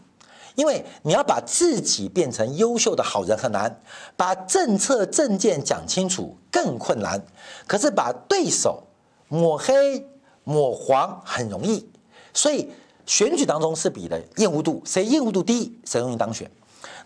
[0.55, 3.81] 因为你要把自己变成优秀的好人很难，
[4.15, 7.23] 把政策政见讲清楚更困难。
[7.67, 8.83] 可是把对手
[9.27, 10.07] 抹黑
[10.43, 11.87] 抹黄很容易，
[12.33, 12.71] 所以。
[13.05, 16.49] 选举当中是比的厌恶度，谁厌恶度低，谁容易当选。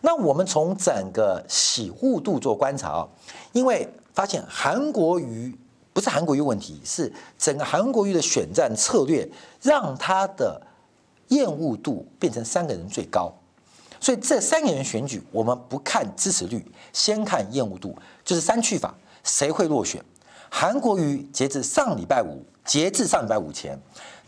[0.01, 3.07] 那我们从整个喜恶度做观察啊，
[3.51, 5.53] 因为发现韩国瑜
[5.91, 9.29] 不是韩国瑜问题，是整个韩国瑜的选战策略
[9.61, 10.61] 让他的
[11.29, 13.33] 厌恶度变成三个人最高。
[13.99, 17.93] 所以这三个人选举，我们不看支持率，先看厌恶度，
[18.23, 18.95] 就是删去法，
[19.25, 20.01] 谁会落选？
[20.49, 23.79] 韩国瑜截至上礼拜五，截至上礼拜五前。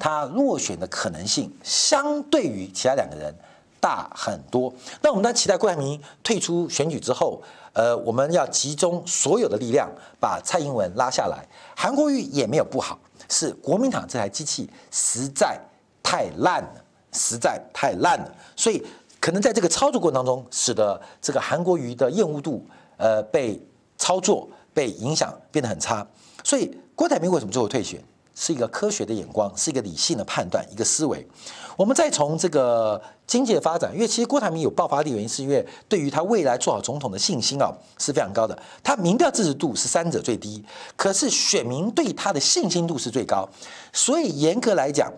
[0.03, 3.32] 他落选的可能性相对于其他两个人
[3.80, 4.74] 大很多。
[5.03, 7.39] 那我们在期待郭台铭退出选举之后，
[7.74, 9.88] 呃，我们要集中所有的力量
[10.19, 11.45] 把蔡英文拉下来。
[11.76, 12.97] 韩国瑜也没有不好，
[13.30, 15.55] 是国民党这台机器实在
[16.01, 18.36] 太烂了，实在太烂了。
[18.55, 18.84] 所以
[19.19, 22.65] 可能在这个操作过程当中，使得这个韩国瑜的厌恶度
[22.97, 23.61] 呃被
[23.99, 26.05] 操作被影响变得很差。
[26.43, 28.03] 所以郭台铭为什么最后退选？
[28.34, 31.28] 是一个科学的眼光，是一个理性的判断，一个思维。
[31.76, 37.69] 我们再从这个经济的发展，因为其实郭台铭有爆发力，原因是因为对于他未来做好总统的信心啊
[37.99, 38.57] 是非常高的。
[38.82, 40.63] 他民调支持度是三者最低，
[40.95, 43.47] 可是选民对他的信心度是最高。
[43.91, 45.11] 所以严格来讲，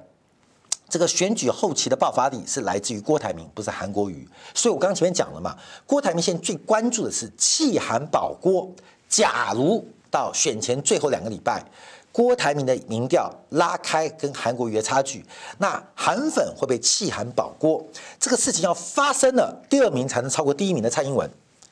[0.90, 4.28] 这个选举后期的爆发力是来自于郭台铭，不是韩国瑜。
[4.56, 8.70] 所以我刚刚前面讲了嘛，郭台铭现在最关注的是弃韩保郭。
[9.16, 11.64] 假如到选前最后两个礼拜。
[12.12, 15.26] 郭台铭的民调拉开跟韩国瑜的差距，
[15.58, 17.84] 那韩粉会被弃韩保郭，
[18.20, 21.28] 这个事情要发生了，第二名才能超过第一名的蔡英文，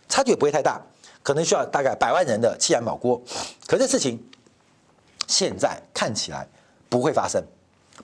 [0.10, 0.82] 差距也不会太大，
[1.22, 3.22] 可能需要大概百万人的弃韩保郭，
[3.68, 4.20] 可这事情
[5.28, 6.48] 现在看起来
[6.90, 7.40] 不会发生，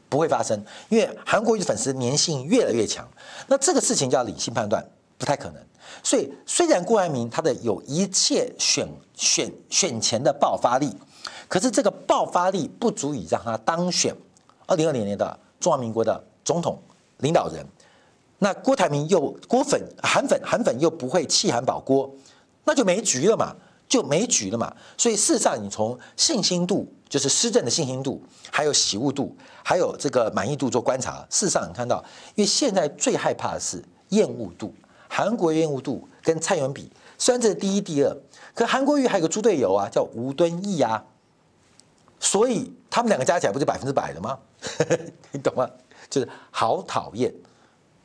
[0.07, 3.03] 不会发生，因为韩国瑜的粉丝粘性越来越强，
[3.47, 4.85] 那这个事情叫理性判断，
[5.17, 5.63] 不太可能。
[6.03, 10.95] 所以虽然郭台铭他的有一切选选选前的爆发力。
[11.49, 14.13] 可是这个爆发力不足以让他当选
[14.65, 16.77] 二零二零年的中华民国的总统
[17.19, 17.65] 领导人。
[18.39, 22.13] 那郭台铭又郭粉韩粉韩粉又不会弃韩保郭，
[22.65, 23.55] 那就没局了嘛，
[23.87, 24.73] 就没局了嘛。
[24.97, 28.21] 所以事实上，你从信心度，就是施政的信心度，
[28.51, 32.03] 还有喜恶度，还有这个满意度做观察，事实上你看到，
[32.35, 34.73] 因为现在最害怕的是厌恶度，
[35.09, 38.17] 韩国厌恶度跟蔡英文比，虽然这是第一第二，
[38.53, 41.03] 可韩国瑜还有个猪队友啊，叫吴敦义啊。
[42.19, 44.39] 所以他们两个加起来不就百分之百了吗？
[45.31, 45.69] 你懂吗？
[46.09, 47.33] 就是好讨厌，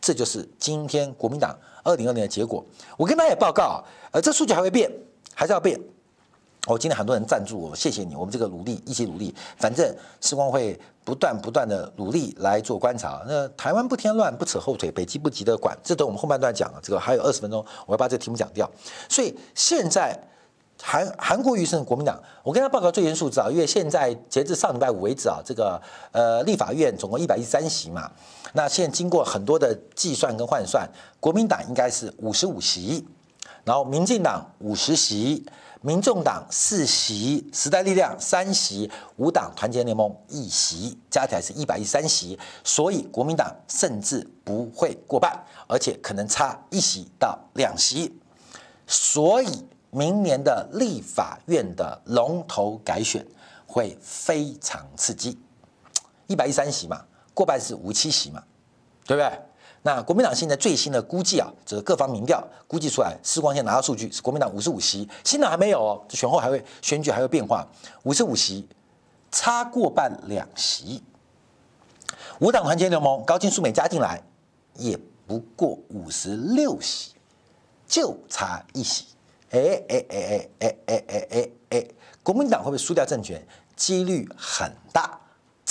[0.00, 2.64] 这就是今天国民党二零二零的结果。
[2.98, 4.90] 我跟大家也报告啊，呃，这数据还会变，
[5.34, 5.80] 还是要变。
[6.66, 9.34] 我、今天很多人赞助我，谢谢你，我们这个努力一起努力。
[9.56, 13.22] 反正时光会不断不断的努力来做观察。
[13.26, 16.78] 那台湾不添乱，不扯后腿，北极不急着管，这等我们后半段讲啊。
[16.82, 18.70] 这个还有二十分钟，我要把这个题目讲掉。
[19.08, 20.18] 所以现在。
[20.84, 28.10] 韩韩国瑜是国民党，我跟他报告最新数字啊，因为现在截至上礼拜五为止啊，这个呃立法院总共一百一十三席嘛，
[28.54, 30.88] 那现在经过很多的计算跟换算，
[31.20, 33.06] 国民党应该是五十五席，
[33.62, 35.46] 然后民进党五十席，
[35.82, 48.18] 民众党四席，时代力量三席，五党团结联盟一席，加起来是一百一十三席，所以国民党甚至不会过半，而且可能差一席到两席，
[48.86, 49.66] 所以。
[49.94, 53.22] 明年的立法院的龙头改选
[53.66, 55.38] 会非常刺激，
[56.26, 57.04] 一百一三席嘛，
[57.34, 58.42] 过半是五七席嘛，
[59.04, 59.38] 对不对？
[59.82, 67.66] 那国民党现在最新的估计啊，这个各方民调估计出来，时光线拿到数据是国民党五十五席，新党还没有哦，这选后还会选举还会变化，
[68.04, 68.68] 五十五席
[69.30, 71.02] 差过半两席，
[72.38, 74.22] 五党团结联盟高金素梅加进来，
[74.76, 77.12] 也不过五十六席，
[77.86, 79.06] 就差一席。
[79.50, 81.86] 哎哎哎哎哎哎哎哎，
[82.22, 83.44] 国民党会不会输掉政权？
[83.74, 85.18] 几率很大，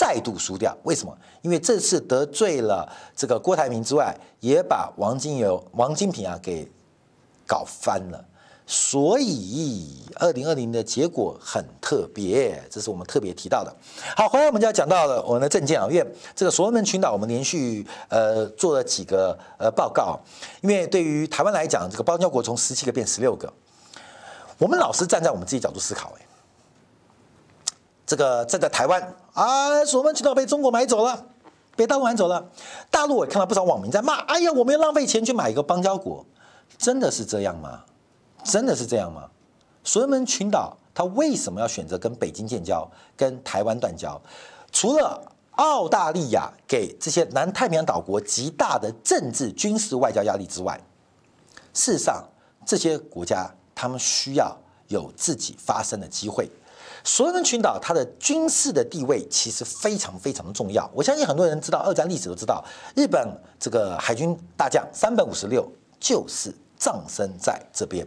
[0.02, 0.76] 再度输掉。
[0.82, 1.16] 为什么？
[1.44, 6.68] 因为这次得罪了这个郭台铭之外，也把王金友、王金平啊给
[7.46, 8.26] 搞翻了。
[8.66, 13.76] 所以，二零二零的结果很特别，这是我们特别提到的。
[14.16, 20.20] 好，回来我们就要讲到了我们的政见啊，因为这个所罗门群岛，我们连续呃做了几个呃报告，
[20.62, 23.52] 因为对于台湾来讲，这个邦交国从十七个变十六个，
[24.58, 26.26] 我们老是站在我们自己角度思考，哎，
[28.12, 29.02] 这个站在台湾
[29.32, 31.28] 啊，所门群岛被中国买走了，
[31.78, 32.46] 被大陆买走了，
[32.90, 36.26] 大陆我看到不少网民在骂，哎呀，我们要浪费钱去买一个邦交国，
[36.78, 37.86] 真的是这样吗？
[38.44, 39.30] 真的是这样吗？
[39.86, 42.86] 所门群岛它为什么要选择跟北京建交、
[43.16, 44.22] 跟台湾断交？
[44.74, 50.78] 除了澳大利亚给这些南太平洋岛国极大的政治、军事、外交压力之外，
[51.74, 52.22] 事实上
[52.66, 54.54] 这些国家他们需要
[54.90, 56.52] 有自己发声的机会。
[57.04, 60.90] 所罗门群岛它的军事的地位其实非常非常的重要。
[60.94, 62.64] 我相信很多人知道二战历史都知道，
[62.96, 63.28] 日本
[63.60, 65.68] 这个海军大将山本五十六
[66.00, 68.06] 就是葬身在这边。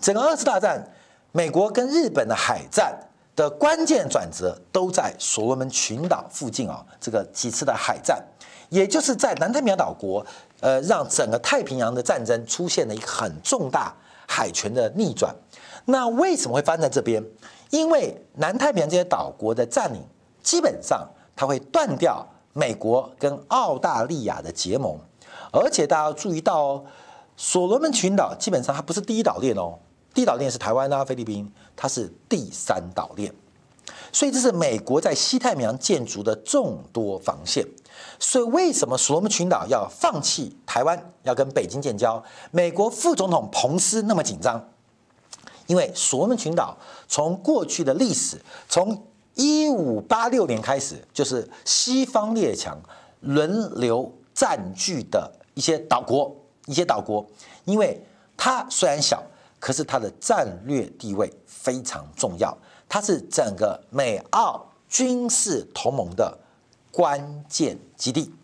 [0.00, 0.86] 整个二次大战，
[1.32, 2.98] 美国跟日本的海战
[3.34, 8.22] 的关键转折都在所罗门群岛附近啊，这个几次的海战，
[8.70, 10.24] 也就是在南太平洋岛国，
[10.60, 13.94] 呃，让整个太平洋的战争出现了一个很重大
[14.26, 15.34] 海权的逆转。
[15.84, 17.22] 那为什么会发生在这边？
[17.76, 20.02] 因为南太平洋这些岛国的占领，
[20.42, 21.06] 基本上
[21.36, 24.98] 它会断掉美国跟澳大利亚的结盟，
[25.52, 26.84] 而且大家要注意到哦。
[27.36, 29.78] 所罗门群岛基本上它不是第一岛链哦，
[30.14, 33.30] 第一岛链是台湾啊、菲律宾，它是第三岛链，
[34.10, 37.62] 所以这是美国在西太平洋建筑的众多防线。
[38.18, 42.22] 所以为什么所罗门群岛要放弃台湾，要跟北京建交？
[42.50, 44.66] 美国副总统彭斯那么紧张，
[45.66, 46.76] 因为所罗门群岛
[47.08, 49.04] 从过去的历史，从
[49.34, 52.78] 一五八六年开始，就是西方列强
[53.20, 56.34] 轮流占据的一些岛国。
[56.66, 57.24] 一些岛国，
[57.64, 58.04] 因为
[58.36, 59.22] 它虽然小，
[59.60, 62.58] 可是它的战略地位非常重要，
[62.88, 66.36] 它是整个美澳军事同盟的
[66.90, 68.34] 关键基地。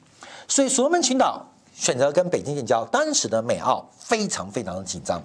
[0.47, 1.45] 所以所罗门群岛
[1.75, 5.21] 选择跟北京建交，当时的美澳非常非常的紧张，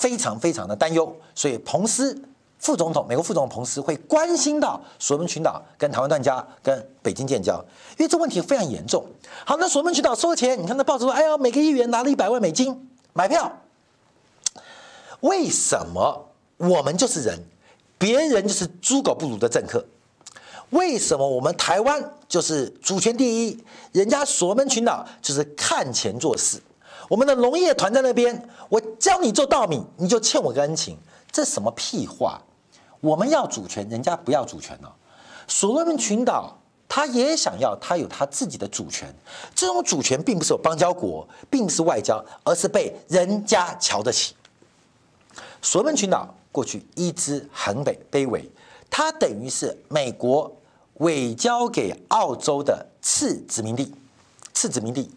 [0.00, 1.14] 非常非常的担忧。
[1.34, 2.18] 所以彭斯
[2.58, 7.62] 副总统，美国副总统彭斯会关心到所门群岛跟台湾断交，跟北京建交，
[7.98, 9.04] 因为这问题非常严重。
[9.44, 13.52] 好，那所门群岛收钱，你看那报纸说，哎呀，每个议员拿了一百万美金买票。
[15.20, 17.38] 为什么我们就是人，
[17.98, 19.84] 别人就是猪狗不如的政客？
[20.70, 26.58] 为什么我们台湾就是主权第一，人家所门群岛就是看钱做事？
[27.10, 30.96] 我们的农业团在那边，我教你做稻米，你就欠我个恩情，
[31.32, 32.40] 这什么屁话？
[33.00, 34.94] 我们要主权，人家不要主权了。
[35.48, 36.56] 所罗门群岛。
[36.92, 39.14] 他也想要，他有他自己的主权。
[39.54, 44.34] 这种主权并不是有邦交国，并不是外交，而是被人家瞧得起。
[45.62, 48.50] 所罗门群岛过去一直很卑卑微，
[48.90, 50.52] 它等于是美国
[50.94, 53.94] 委交给澳洲的次殖民地，
[54.52, 55.08] 次殖民地。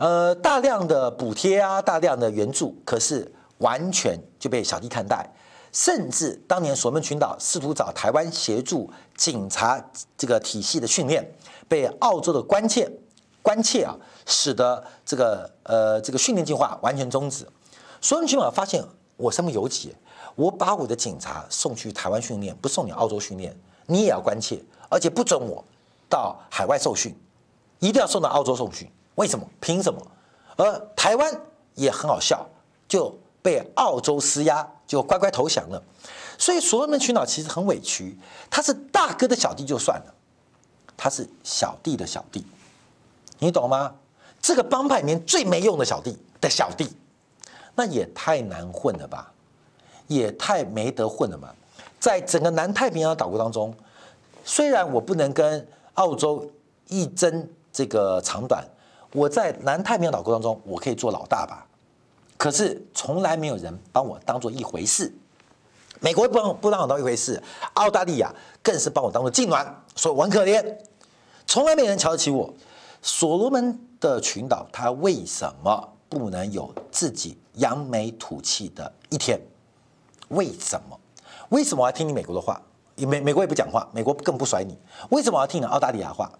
[0.00, 5.30] 呃，大量的补贴啊，大量的援助，可是完全就被小弟看待。
[5.72, 9.78] 甚至当年所门群岛试图找台湾协助警察
[10.16, 11.30] 这个体系的训练，
[11.68, 12.90] 被澳洲的关切
[13.42, 13.94] 关切啊，
[14.24, 17.46] 使得这个呃这个训练计划完全终止。
[18.00, 18.82] 所门群岛发现
[19.18, 19.94] 我身不由己，
[20.34, 25.62] 我把我的警察送去台湾训练，不送你澳洲训练，你也要关切，而且不准我
[26.08, 27.14] 到海外受训，
[27.80, 28.90] 一定要送到澳洲受训。
[29.20, 29.46] 为什么？
[29.60, 30.00] 凭什么？
[30.56, 31.30] 而台湾
[31.74, 32.44] 也很好笑，
[32.88, 33.14] 就。
[33.42, 35.82] 被澳洲施压，就乖乖投降了。
[36.36, 38.14] 所以所罗门群岛其实很委屈，
[38.50, 40.14] 他是大哥的小弟就算了，
[40.94, 42.44] 他是小弟的小弟，
[43.38, 43.94] 你懂吗？
[44.42, 46.94] 这个帮派里面最没用的小弟的小弟，
[47.74, 49.32] 那也太难混了吧，
[50.06, 51.48] 也太没得混了嘛。
[51.98, 53.74] 在整个南太平洋岛国当中，
[54.44, 56.46] 虽然我不能跟澳洲
[56.88, 58.62] 一争这个长短，
[59.12, 61.66] 我在南太平洋岛国当中，我可以做老大吧。
[62.36, 65.12] 可是从来没有人把我当做一回事，
[66.00, 67.42] 美国不不让我当一回事，
[67.74, 70.76] 澳大利亚更是把我当做痙攣，所以我很可怜，
[71.46, 72.52] 从来没人瞧得起我。
[73.02, 79.40] 所罗门的群岛，它为什么不能有自己扬眉吐气的一天？
[80.28, 80.98] 为什么？
[81.48, 82.60] 为什么我要听你美国的话？
[82.96, 84.78] 美美国也不讲话，美国更不甩你。
[85.10, 86.30] 为什么我要听你澳大利亚话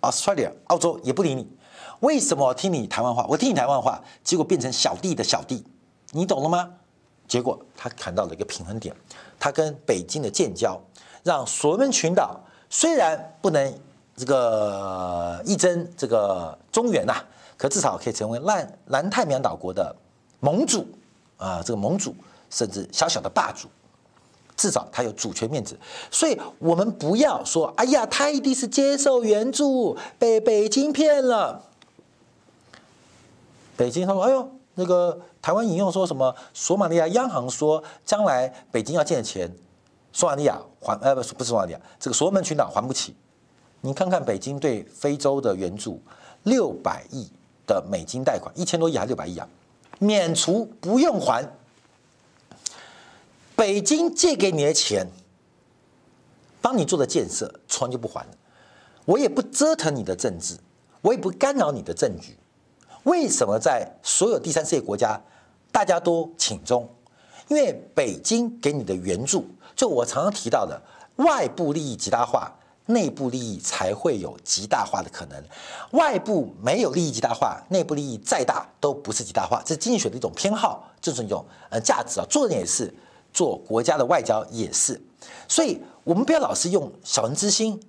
[0.00, 1.48] ？Australia 澳洲也不理你。
[2.00, 3.26] 为什么我听你台湾话？
[3.28, 5.64] 我听你台湾话，结果变成小弟的小弟，
[6.12, 6.70] 你懂了吗？
[7.26, 8.94] 结果他谈到了一个平衡点，
[9.38, 10.80] 他跟北京的建交，
[11.22, 12.40] 让所罗门群岛
[12.70, 13.74] 虽然不能
[14.16, 17.14] 这个一争这个中原呐、
[17.56, 19.94] 可至少可以成为南南太平洋岛国的
[20.40, 20.86] 盟主
[21.36, 22.14] 啊，这个盟主
[22.48, 23.68] 甚至小小的霸主，
[24.56, 25.78] 至少他有主权面子。
[26.10, 31.64] 所以我们不要说，哎呀，他一定是接受援助，被北京骗了。
[33.78, 36.34] 北京他说：“哎呦，那个台湾引用说什么？
[36.52, 39.48] 索马利亚央行说，将来北京要借的钱，
[40.12, 43.14] 索马利亚还呃不不是索马利亚，这个所罗门群岛还不起。
[43.80, 46.02] 你看看北京对非洲的援助，
[46.42, 47.28] 六百亿
[47.68, 49.48] 的美金贷款，一千多亿还是六百亿啊？
[50.00, 51.48] 免除不用还。
[53.54, 55.06] 北京借给你的钱，
[56.60, 58.26] 帮你做的建设，突然就不还。
[59.04, 60.56] 我也不折腾你的政治，
[61.00, 62.36] 我也不干扰你的政局。”
[63.08, 65.18] 为什么在所有第三世界国家，
[65.72, 66.86] 大家都请中？
[67.48, 70.78] 因为北京给你的援助，就我常常提到的，
[71.16, 72.52] 外部利益极大化，
[72.84, 75.42] 内部利益才会有极大化的可能。
[75.92, 82.26] 外部没有利益极大化，内部利益再大都不是极大化，这是经济学的一种偏好，就是一种呃价值啊。
[82.28, 82.92] 做人也是，
[83.32, 85.00] 做国家的外交也是。
[85.48, 87.80] 所以，我们不要老是用小人之心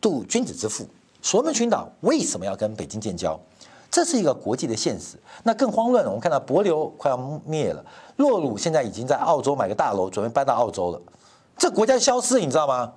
[0.00, 0.84] 度君子之腹。
[1.22, 3.38] 所罗门群岛为什么要跟北京建交？
[3.94, 6.10] 这是一个国际的现实，那更慌乱了。
[6.10, 7.16] 我们看到帛琉快要
[7.46, 7.84] 灭了，
[8.16, 11.00] 洛鲁现在已经在澳洲买个大楼，准备搬到澳洲了。
[11.56, 12.92] 这国家消失，你知道吗？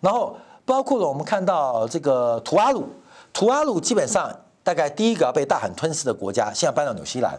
[0.00, 2.86] 然后包括了我们看到这个图阿鲁，
[3.30, 7.38] 图阿鲁基本上大概第一个要被大海吞噬的国家，现在搬到纽西兰。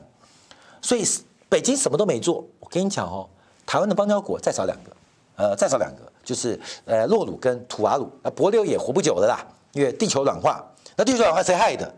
[0.80, 1.04] 所以
[1.50, 2.46] 北京什么都没做。
[2.60, 3.28] 我跟你讲哦，
[3.66, 4.92] 台湾的邦交国再少两个，
[5.38, 8.08] 呃，再少两个就是呃洛鲁跟图阿鲁。
[8.22, 10.64] 那帛琉也活不久的啦，因为地球暖化。
[10.96, 11.92] 那地球暖化谁害的？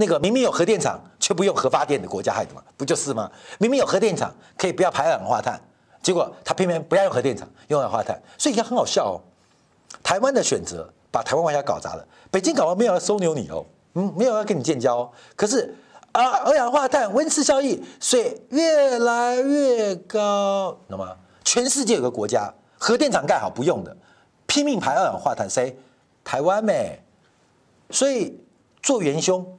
[0.00, 3.30] 那个明明有核电厂却不用核发电的国家害的嘛，不就是吗？
[3.58, 5.60] 明明有核电厂可以不要排二氧化碳，
[6.02, 9.20] 结果他偏偏不要用核电厂，用二氧化碳，所以你看很好笑哦。
[10.02, 15.12] 台湾的选择把台湾外交搞砸了，北京搞完没有要收留你哦，嗯，没有要跟你建交。
[15.36, 15.76] 可是
[16.12, 21.14] 啊，二氧化碳温室效应，所以越来越高，懂吗？
[21.44, 23.94] 全世界有个国家核电厂盖好不用的，
[24.46, 25.78] 拼命排二氧化碳，谁？
[26.24, 26.98] 台湾没？
[27.90, 28.40] 所以
[28.80, 29.58] 做元凶。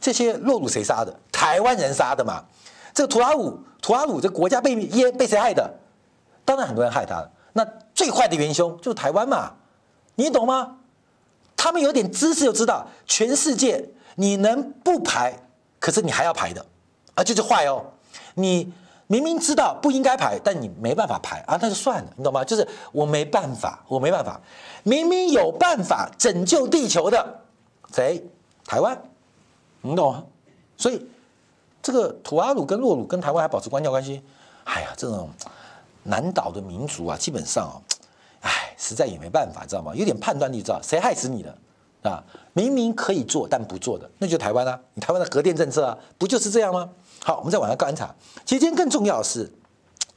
[0.00, 1.14] 这些诺鲁谁杀的？
[1.30, 2.42] 台湾人杀的嘛。
[2.92, 5.70] 这个图瓦鲁，图瓦鲁这国家被淹被谁害的？
[6.44, 7.30] 当然很多人害他了。
[7.52, 9.52] 那最坏的元凶就是台湾嘛，
[10.16, 10.76] 你懂吗？
[11.56, 15.32] 他们有点知识就知道，全世界你能不排，
[15.78, 16.64] 可是你还要排的
[17.14, 17.84] 啊，这就是坏哦。
[18.34, 18.72] 你
[19.06, 22.42] 明明知道不应该排，但你没办法排啊，那就算了，你懂吗？
[22.44, 24.40] 就是我没办法，我没办法。
[24.82, 27.40] 明明有办法拯救地球的，
[27.92, 28.24] 谁？
[28.64, 29.00] 台湾。
[29.82, 30.24] 你懂吗？
[30.76, 31.06] 所以
[31.82, 34.22] 这个土阿鲁跟洛鲁跟台湾还保持官交关系，
[34.64, 35.28] 哎呀，这种
[36.04, 37.76] 南岛的民族啊，基本上哦，
[38.40, 39.94] 哎，实在也没办法，知道吗？
[39.94, 41.56] 有点判断力，知道谁害死你的
[42.02, 42.22] 啊？
[42.52, 44.80] 明明可以做但不做的，那就台湾啊！
[44.94, 46.88] 你台湾的核电政策啊，不就是这样吗？
[47.22, 48.14] 好，我们再往下观察。
[48.44, 49.50] 其实今天更重要的是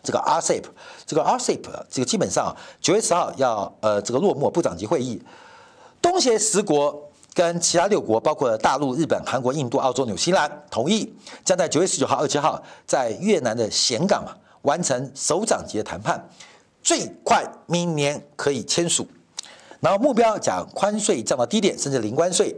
[0.02, 0.64] 这个 RCEP，
[1.06, 5.22] 这个 RCEP，这个基本上九月十号要呃这个落幕部长级会议，
[6.02, 7.03] 东协十国。
[7.34, 11.12] 跟其他六国，包括大陆、日本、韩国、印度、澳洲、纽西兰，同意
[11.44, 16.24] 将在九月十九号、二十七号在越南的峴港啊完成首长级的谈判，
[16.82, 19.08] 最快明年可以签署。
[19.80, 22.56] 然后目标讲关税降到低点，甚至零关税。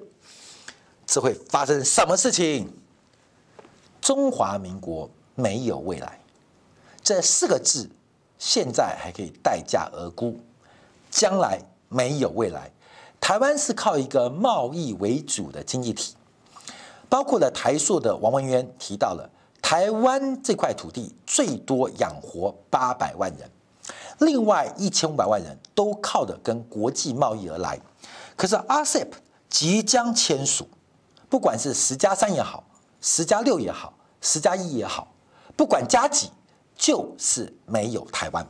[1.07, 2.71] 这会发生什么事情？
[4.01, 6.19] 中华民国没有未来，
[7.01, 7.89] 这四个字
[8.37, 10.39] 现在还可以待价而沽，
[11.09, 11.59] 将来
[11.89, 12.71] 没有未来。
[13.25, 16.15] 台湾是靠一个贸易为主的经济体，
[17.09, 19.27] 包括了台塑的王文渊提到了
[19.63, 23.49] 台湾这块土地最多养活八百万人，
[24.19, 27.79] 另外一千五百万人都靠的跟国际贸易而来。
[28.35, 29.13] 可是 RCEP
[29.49, 30.67] 即将签署，
[31.27, 32.63] 不管是十加三也好，
[33.01, 35.07] 十加六也好，十加一也好，
[35.57, 36.29] 不管加几，
[36.75, 38.47] 就是没有台湾，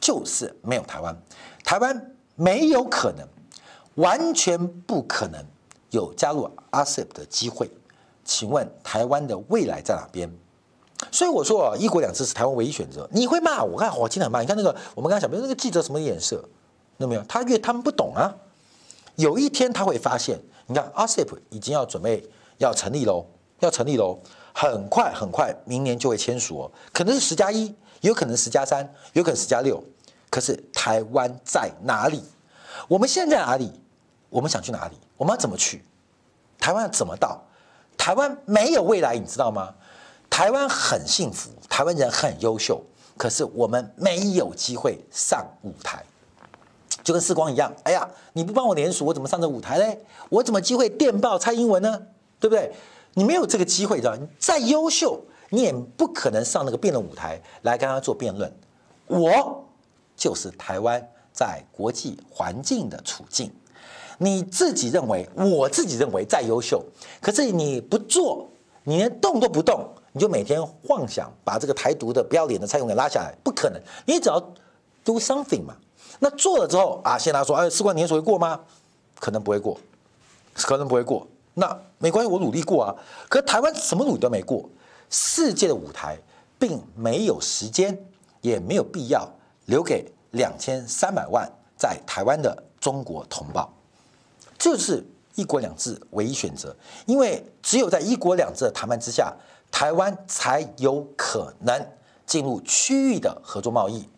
[0.00, 1.14] 就是没有台湾，
[1.62, 3.28] 台湾没有可能。
[3.98, 5.44] 完全不可能
[5.90, 7.68] 有加入 RCEP 的机会，
[8.24, 10.30] 请问台湾的未来在哪边？
[11.12, 13.08] 所以我说啊，一国两制是台湾唯一选择。
[13.12, 14.40] 你会骂我，看好听很骂。
[14.40, 16.42] 你看那个我们刚才小朋友那个记者什么颜色，
[16.96, 17.22] 那没有？
[17.28, 18.34] 他越他们不懂啊。
[19.16, 22.24] 有一天他会发现，你看 RCEP 已经要准备
[22.58, 23.26] 要成立喽，
[23.58, 24.18] 要成立喽，
[24.52, 26.70] 很快很快，明年就会签署哦。
[26.92, 29.82] 可能是十加一，有可能十加三，有可能十加六。
[30.30, 32.22] 可是台湾在哪里？
[32.86, 33.72] 我们现在在哪里？
[34.30, 34.96] 我们想去哪里？
[35.16, 35.84] 我们要怎么去？
[36.58, 37.40] 台湾要怎么到？
[37.96, 39.74] 台湾没有未来，你知道吗？
[40.28, 42.82] 台湾很幸福，台湾人很优秀，
[43.16, 46.04] 可是我们没有机会上舞台，
[47.02, 47.72] 就跟世光一样。
[47.84, 49.98] 哎呀，你不帮我联署，我怎么上这舞台嘞？
[50.28, 52.06] 我怎么机会电报蔡英文呢？
[52.38, 52.72] 对不对？
[53.14, 54.14] 你没有这个机会，知道？
[54.14, 55.20] 你再优秀，
[55.50, 58.52] 你也不可能上那个辩论舞台来跟他做辩论。
[59.06, 59.64] 我
[60.16, 61.02] 就是台湾
[61.32, 63.52] 在国际环境的处境。
[64.18, 66.84] 你自己认为，我自己认为再优秀，
[67.20, 68.48] 可是你不做，
[68.82, 73.80] 你连动都不动，你就每天妄想把这个台独的不要脸的蔡英文给拉下来，不可能。
[74.06, 74.40] 你只要
[75.04, 75.76] do something 嘛，
[76.18, 78.60] 那做了之后啊，现在说，哎，士官年会过吗？
[79.20, 79.78] 可能不会过，
[80.54, 81.26] 可能不会过。
[81.54, 82.94] 那没关系，我努力过啊。
[83.28, 84.68] 可台湾什么努力都没过，
[85.10, 86.18] 世界的舞台
[86.58, 87.96] 并没有时间，
[88.40, 89.28] 也没有必要
[89.66, 93.72] 留给两千三百万在台湾的中国同胞。
[94.58, 95.04] 就是
[95.36, 96.74] 一国两制唯一选择，
[97.06, 99.32] 因为只有在一国两制的谈判之下，
[99.70, 101.86] 台湾才有可能
[102.26, 104.08] 进入区域的合作贸易。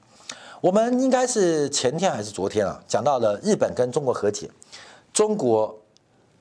[0.60, 4.50] 我们应该是前天还是昨天啊，讲到了日本跟中国和解，
[5.12, 5.78] 中国、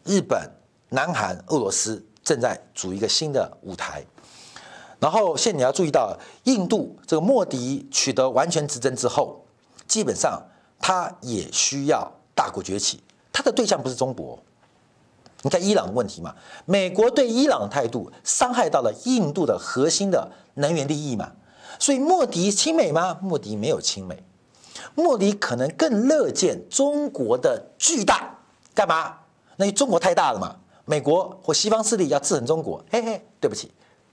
[0.03, 0.49] 日本、
[0.89, 4.05] 南韩、俄罗斯正在组一个新的舞台。
[4.99, 9.45] 然后现在你要注意到，印度这个莫迪取得完全执政之后，
[9.87, 10.41] 基本上
[10.79, 13.01] 他也需要大国崛起。
[13.39, 14.37] 他的对象不是中国，
[15.43, 16.35] 你看伊朗的问题嘛？
[16.65, 21.31] 美国对伊朗的态度伤害到了印度的核心的能源利益嘛？
[21.79, 23.17] 所以莫迪亲美吗？
[23.21, 24.21] 莫迪没有亲美，
[24.93, 28.39] 莫迪可能更乐见中国的巨大，
[28.75, 29.19] 干嘛？
[29.55, 30.57] 那因为中国太大了嘛？
[30.83, 33.71] 美国或西方势力要制衡中国，嘿嘿，对不起，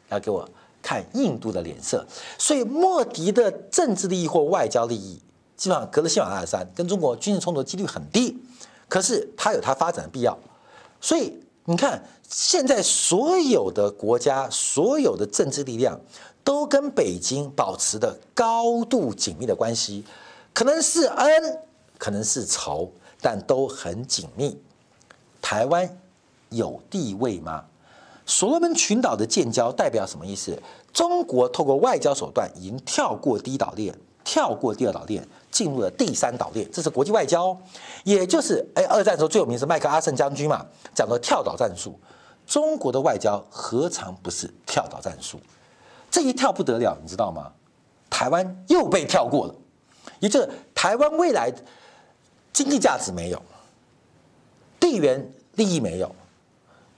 [0.09, 0.49] 要给我
[0.81, 2.07] 看印度的脸色。
[2.39, 5.21] 所以莫迪的政治利益或外交利益，
[5.57, 8.41] 基本上隔着喜马拉雅山，跟中国军事冲突几率很低。
[8.89, 10.39] 可是它有它发展的必要，
[11.01, 16.01] 所以你看，现在所有的国家、所有的政治力量
[16.45, 20.05] 都跟北京保持的高度紧密的关系，
[20.55, 21.61] 可能是恩，
[21.99, 24.61] 可能是仇，但都很紧密。
[25.43, 25.99] 台湾
[26.51, 27.65] 有地位吗？
[28.25, 30.61] 所罗门群岛的建交代表什么意思？
[30.93, 33.97] 中国透过外交手段已经跳过低岛链，
[34.27, 35.27] 跳过第二岛链。
[35.49, 37.57] 进入了第三岛链，这是国际外交，
[38.05, 41.99] 也就是哎，二战时候最有名是麦克阿瑟将军嘛，讲的跳岛战术。
[42.47, 45.41] 中国的外交何尝不是跳岛战术？
[46.11, 47.51] 这一跳不得了，你知道吗？
[48.11, 49.55] 台湾又被跳过了，
[50.21, 51.51] 也就是台湾未来
[52.53, 53.41] 经济价值没有，
[54.79, 56.15] 地缘利益没有，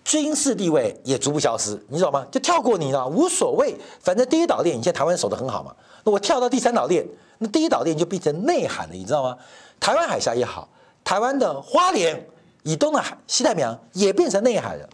[0.08, 2.26] 军事地位也逐步消失，你知道吗？
[2.30, 7.06] 就跳过你了，无所谓，反正第一岛链，你现在台湾守得很好嘛，那我跳到第三岛链。
[7.36, 9.36] 那第一岛链就变成内海了，你知道吗？
[9.78, 10.66] 台湾海峡也好，
[11.04, 12.26] 台湾的花莲
[12.62, 14.88] 以东的海、西太平洋也变成内海了，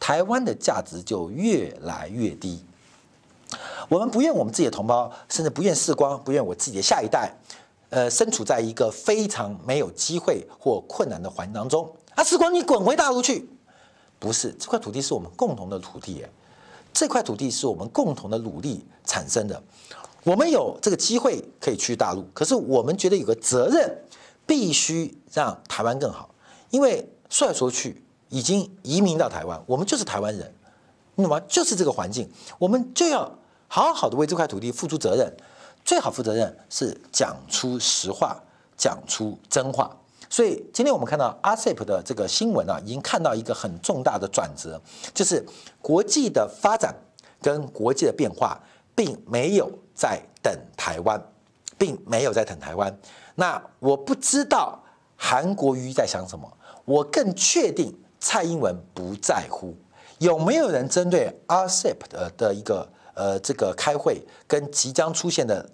[0.00, 2.64] 台湾的价值就越来越低。
[3.90, 7.30] 我们不愿我们自己的同胞，甚至不愿世光，不愿我自己的下一代，
[7.90, 11.86] 呃，身处在一个非常没有机会或困难的环境当中。
[12.14, 13.46] 啊，世光，你滚回大陆去！
[14.18, 16.30] 不是，这块土地是我们共同的土地，哎，
[16.92, 19.62] 这块土地是我们共同的努力产生的。
[20.24, 23.98] 我们有这个机会可以去大陆，可是我们觉得有个责任，
[24.46, 26.34] 必须让台湾更好。
[26.70, 30.52] 因为说来说去，已经移民到台湾，我们就是台湾人，
[31.14, 31.40] 你懂吗？
[31.46, 33.38] 就是这个环境，我们就要
[33.68, 35.36] 好好的为这块土地付出责任。
[35.84, 38.42] 最好负责任是讲出实话，
[38.76, 39.96] 讲出真话。
[40.36, 44.78] 所以今天我们看到 RCEP 的这个新闻啊，已经看到一个很重大的转折，
[45.14, 45.42] 就是
[45.80, 46.94] 国际的发展
[47.40, 48.60] 跟国际的变化。
[48.94, 51.22] 并没有在等台湾，
[51.76, 52.98] 并没有在等台湾。
[53.34, 54.82] 那我不知道
[55.14, 56.50] 韩国瑜在想什么，
[56.86, 59.74] 我更确定蔡英文不在乎。
[60.16, 65.68] 有没有人针对 RCEP 的的一个呃这个开会跟即将出现的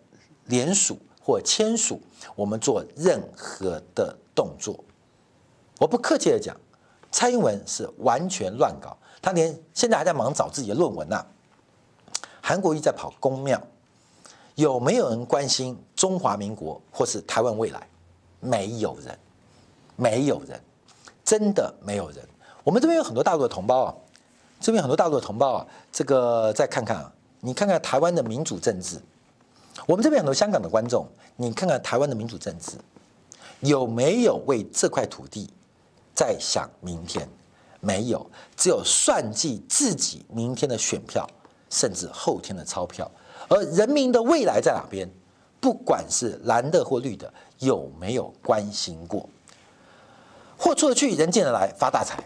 [0.47, 2.01] 联署或签署，
[2.35, 4.85] 我们做任何的动作？
[5.79, 6.57] 我不客气的讲，
[7.11, 11.27] 蔡英文是完全乱搞，他连现在还在忙找自己的论文呢、啊。
[12.41, 13.61] 韩国瑜在跑公庙，
[14.55, 17.89] 有没有人关心中华民国或是台湾未来？
[18.41, 19.19] 没有人，
[19.97, 20.61] 没有人，
[21.25, 22.19] 真的没有人。
[22.65, 23.95] 我们这边有很多大陆的同胞啊，
[24.61, 29.01] 这边很多大陆的同胞啊，这个再看看啊，你看看台湾的民主政治。
[29.87, 31.07] 我们这边很多香港的观众，
[31.37, 32.73] 你看看台湾的民主政治，
[33.63, 35.51] 有没有为这块土地
[36.15, 37.29] 在想明天？
[37.81, 38.25] 没有，
[38.57, 41.29] 只有算计自己明天的选票。
[41.75, 43.11] 甚至后天的钞票，
[43.49, 45.09] 而人民的未来在哪边？
[45.59, 49.27] 不管是蓝的或绿的，有没有关心过？
[50.59, 52.23] 货出得去，人进得来，发大财；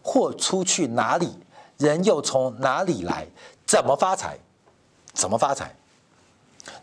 [0.00, 1.36] 货出去哪里，
[1.76, 3.26] 人又从哪里来？
[3.66, 4.38] 怎么发财？
[5.12, 5.74] 怎么发财？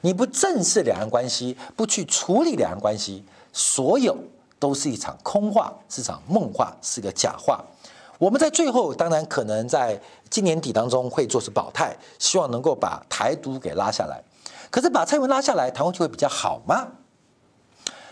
[0.01, 3.24] 你不正视两岸关系，不去处理两岸关系，
[3.54, 4.18] 所有
[4.58, 7.64] 都是一场空话，是场梦话，是个假话。
[8.18, 14.22] 我们在最后，当然可能在今年底当中会做出表态，希望能够把台独给拉下来。
[14.70, 16.88] 可是把蔡英文拉下来，台湾就会比较好吗？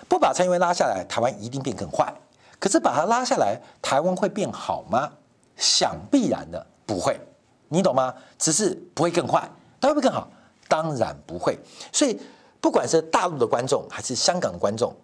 [0.07, 2.13] 不把蔡英文拉下来，台湾一定变更坏。
[2.59, 5.11] 可是把它拉下来，台湾会变好吗？
[5.57, 7.19] 想必然的不会，
[7.67, 8.13] 你懂吗？
[8.39, 9.49] 只是不会更坏，
[9.81, 10.29] 它会不会更好？
[10.69, 11.59] 当然不会。
[11.91, 12.17] 所以，
[12.61, 14.95] 不管是大陆的观众还是香港的观众，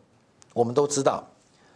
[0.54, 1.24] 我们都知道，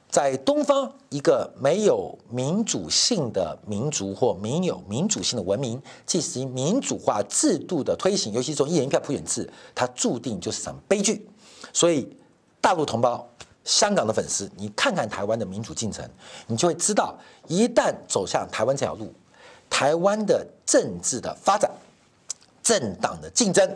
[0.09, 11.27] 在东方一个没有民主性的民族或没有民主性的文明进行民主化制度的推行，尤其是从一人一票普选制，它注定就是场悲剧。
[11.73, 12.15] 所以，
[12.61, 13.27] 大陆同胞。
[13.63, 16.09] 香港的粉丝，你看看台湾的民主进程，
[16.47, 17.13] 你就会知道，
[17.49, 19.13] 一旦走向台湾这条路，
[19.69, 21.69] 台湾的政治的发展、
[22.63, 23.69] 政党的竞争，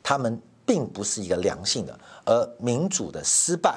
[0.00, 3.76] 他们并不是一个良性的，而民主的失败，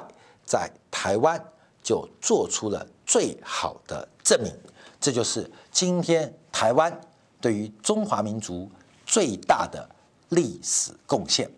[0.50, 1.40] 在台湾
[1.80, 4.52] 就做出了最好的证明。
[5.00, 7.00] 这就是今天台湾
[7.40, 8.68] 对于中华民族
[9.06, 9.88] 最大的
[10.30, 11.48] 历史贡献。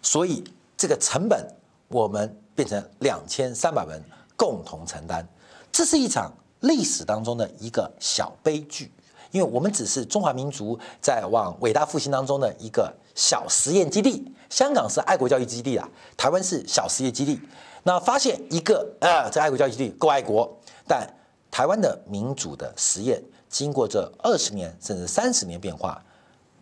[0.00, 0.42] 所以，
[0.78, 1.46] 这个成本
[1.88, 2.34] 我们。
[2.52, 4.04] 变成两千三百人
[4.36, 5.24] 共同承担，
[5.72, 6.30] 这是一场
[6.60, 8.92] 历史当中的一个小悲剧，
[9.30, 14.30] 因为我们只是中华民族在往伟大复兴当中的一个小实验基地。
[14.50, 15.88] 香港是爱国教育基地啊，
[16.18, 17.40] 台湾是小实验基地。
[17.82, 20.50] 那发现一个啊，这爱国教育基地够爱国，
[20.86, 21.06] 但
[21.50, 26.02] 台湾的民主的实验，经过这二十年甚至三十年变化，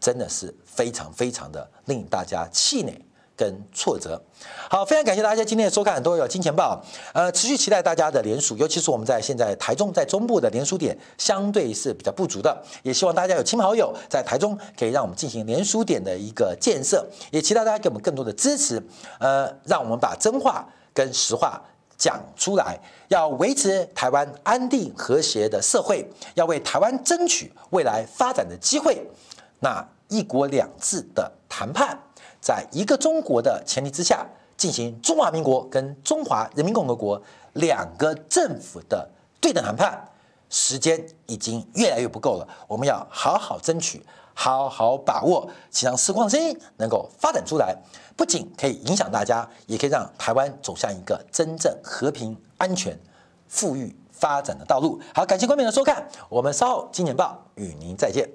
[0.01, 3.05] 真的是非常非常的令大家气馁。
[3.39, 4.21] 跟挫折，
[4.69, 6.83] 好，非常感谢大家今天的收看，都有金钱报，
[7.15, 18.83] 呃，持续期待大家的联署，尤其是我们在现在台中在中部的联署点相对是比较不足的，也希望大家有亲朋好友在台中可以让我们进行联署点的一个建设，也期待大家给我们更多的支持，
[19.21, 21.63] 呃，让我们把真话跟实话
[21.97, 22.77] 讲出来，
[23.07, 29.07] 要维持台湾安定和谐的社会，要为台湾争取未来发展的机会，
[29.61, 31.97] 那一国两制的谈判。
[32.41, 34.27] 在一个中国的前提之下，
[34.57, 37.23] 进行中华民国跟中华人民共和国
[37.53, 39.09] 两个政府的
[39.41, 40.09] 对等谈判，
[40.51, 42.49] 时间已经越来越不够了。
[42.67, 47.77] 我们要好好争取，好好把握，希望时光声音能够发展出来，
[48.19, 52.99] 不仅可以影响大家，也可以让台湾走向一个真正和平、安全、
[53.47, 55.01] 富裕发展的道路。
[55.15, 58.29] 好，感谢观众的收看，我们稍后金钱报与您再见。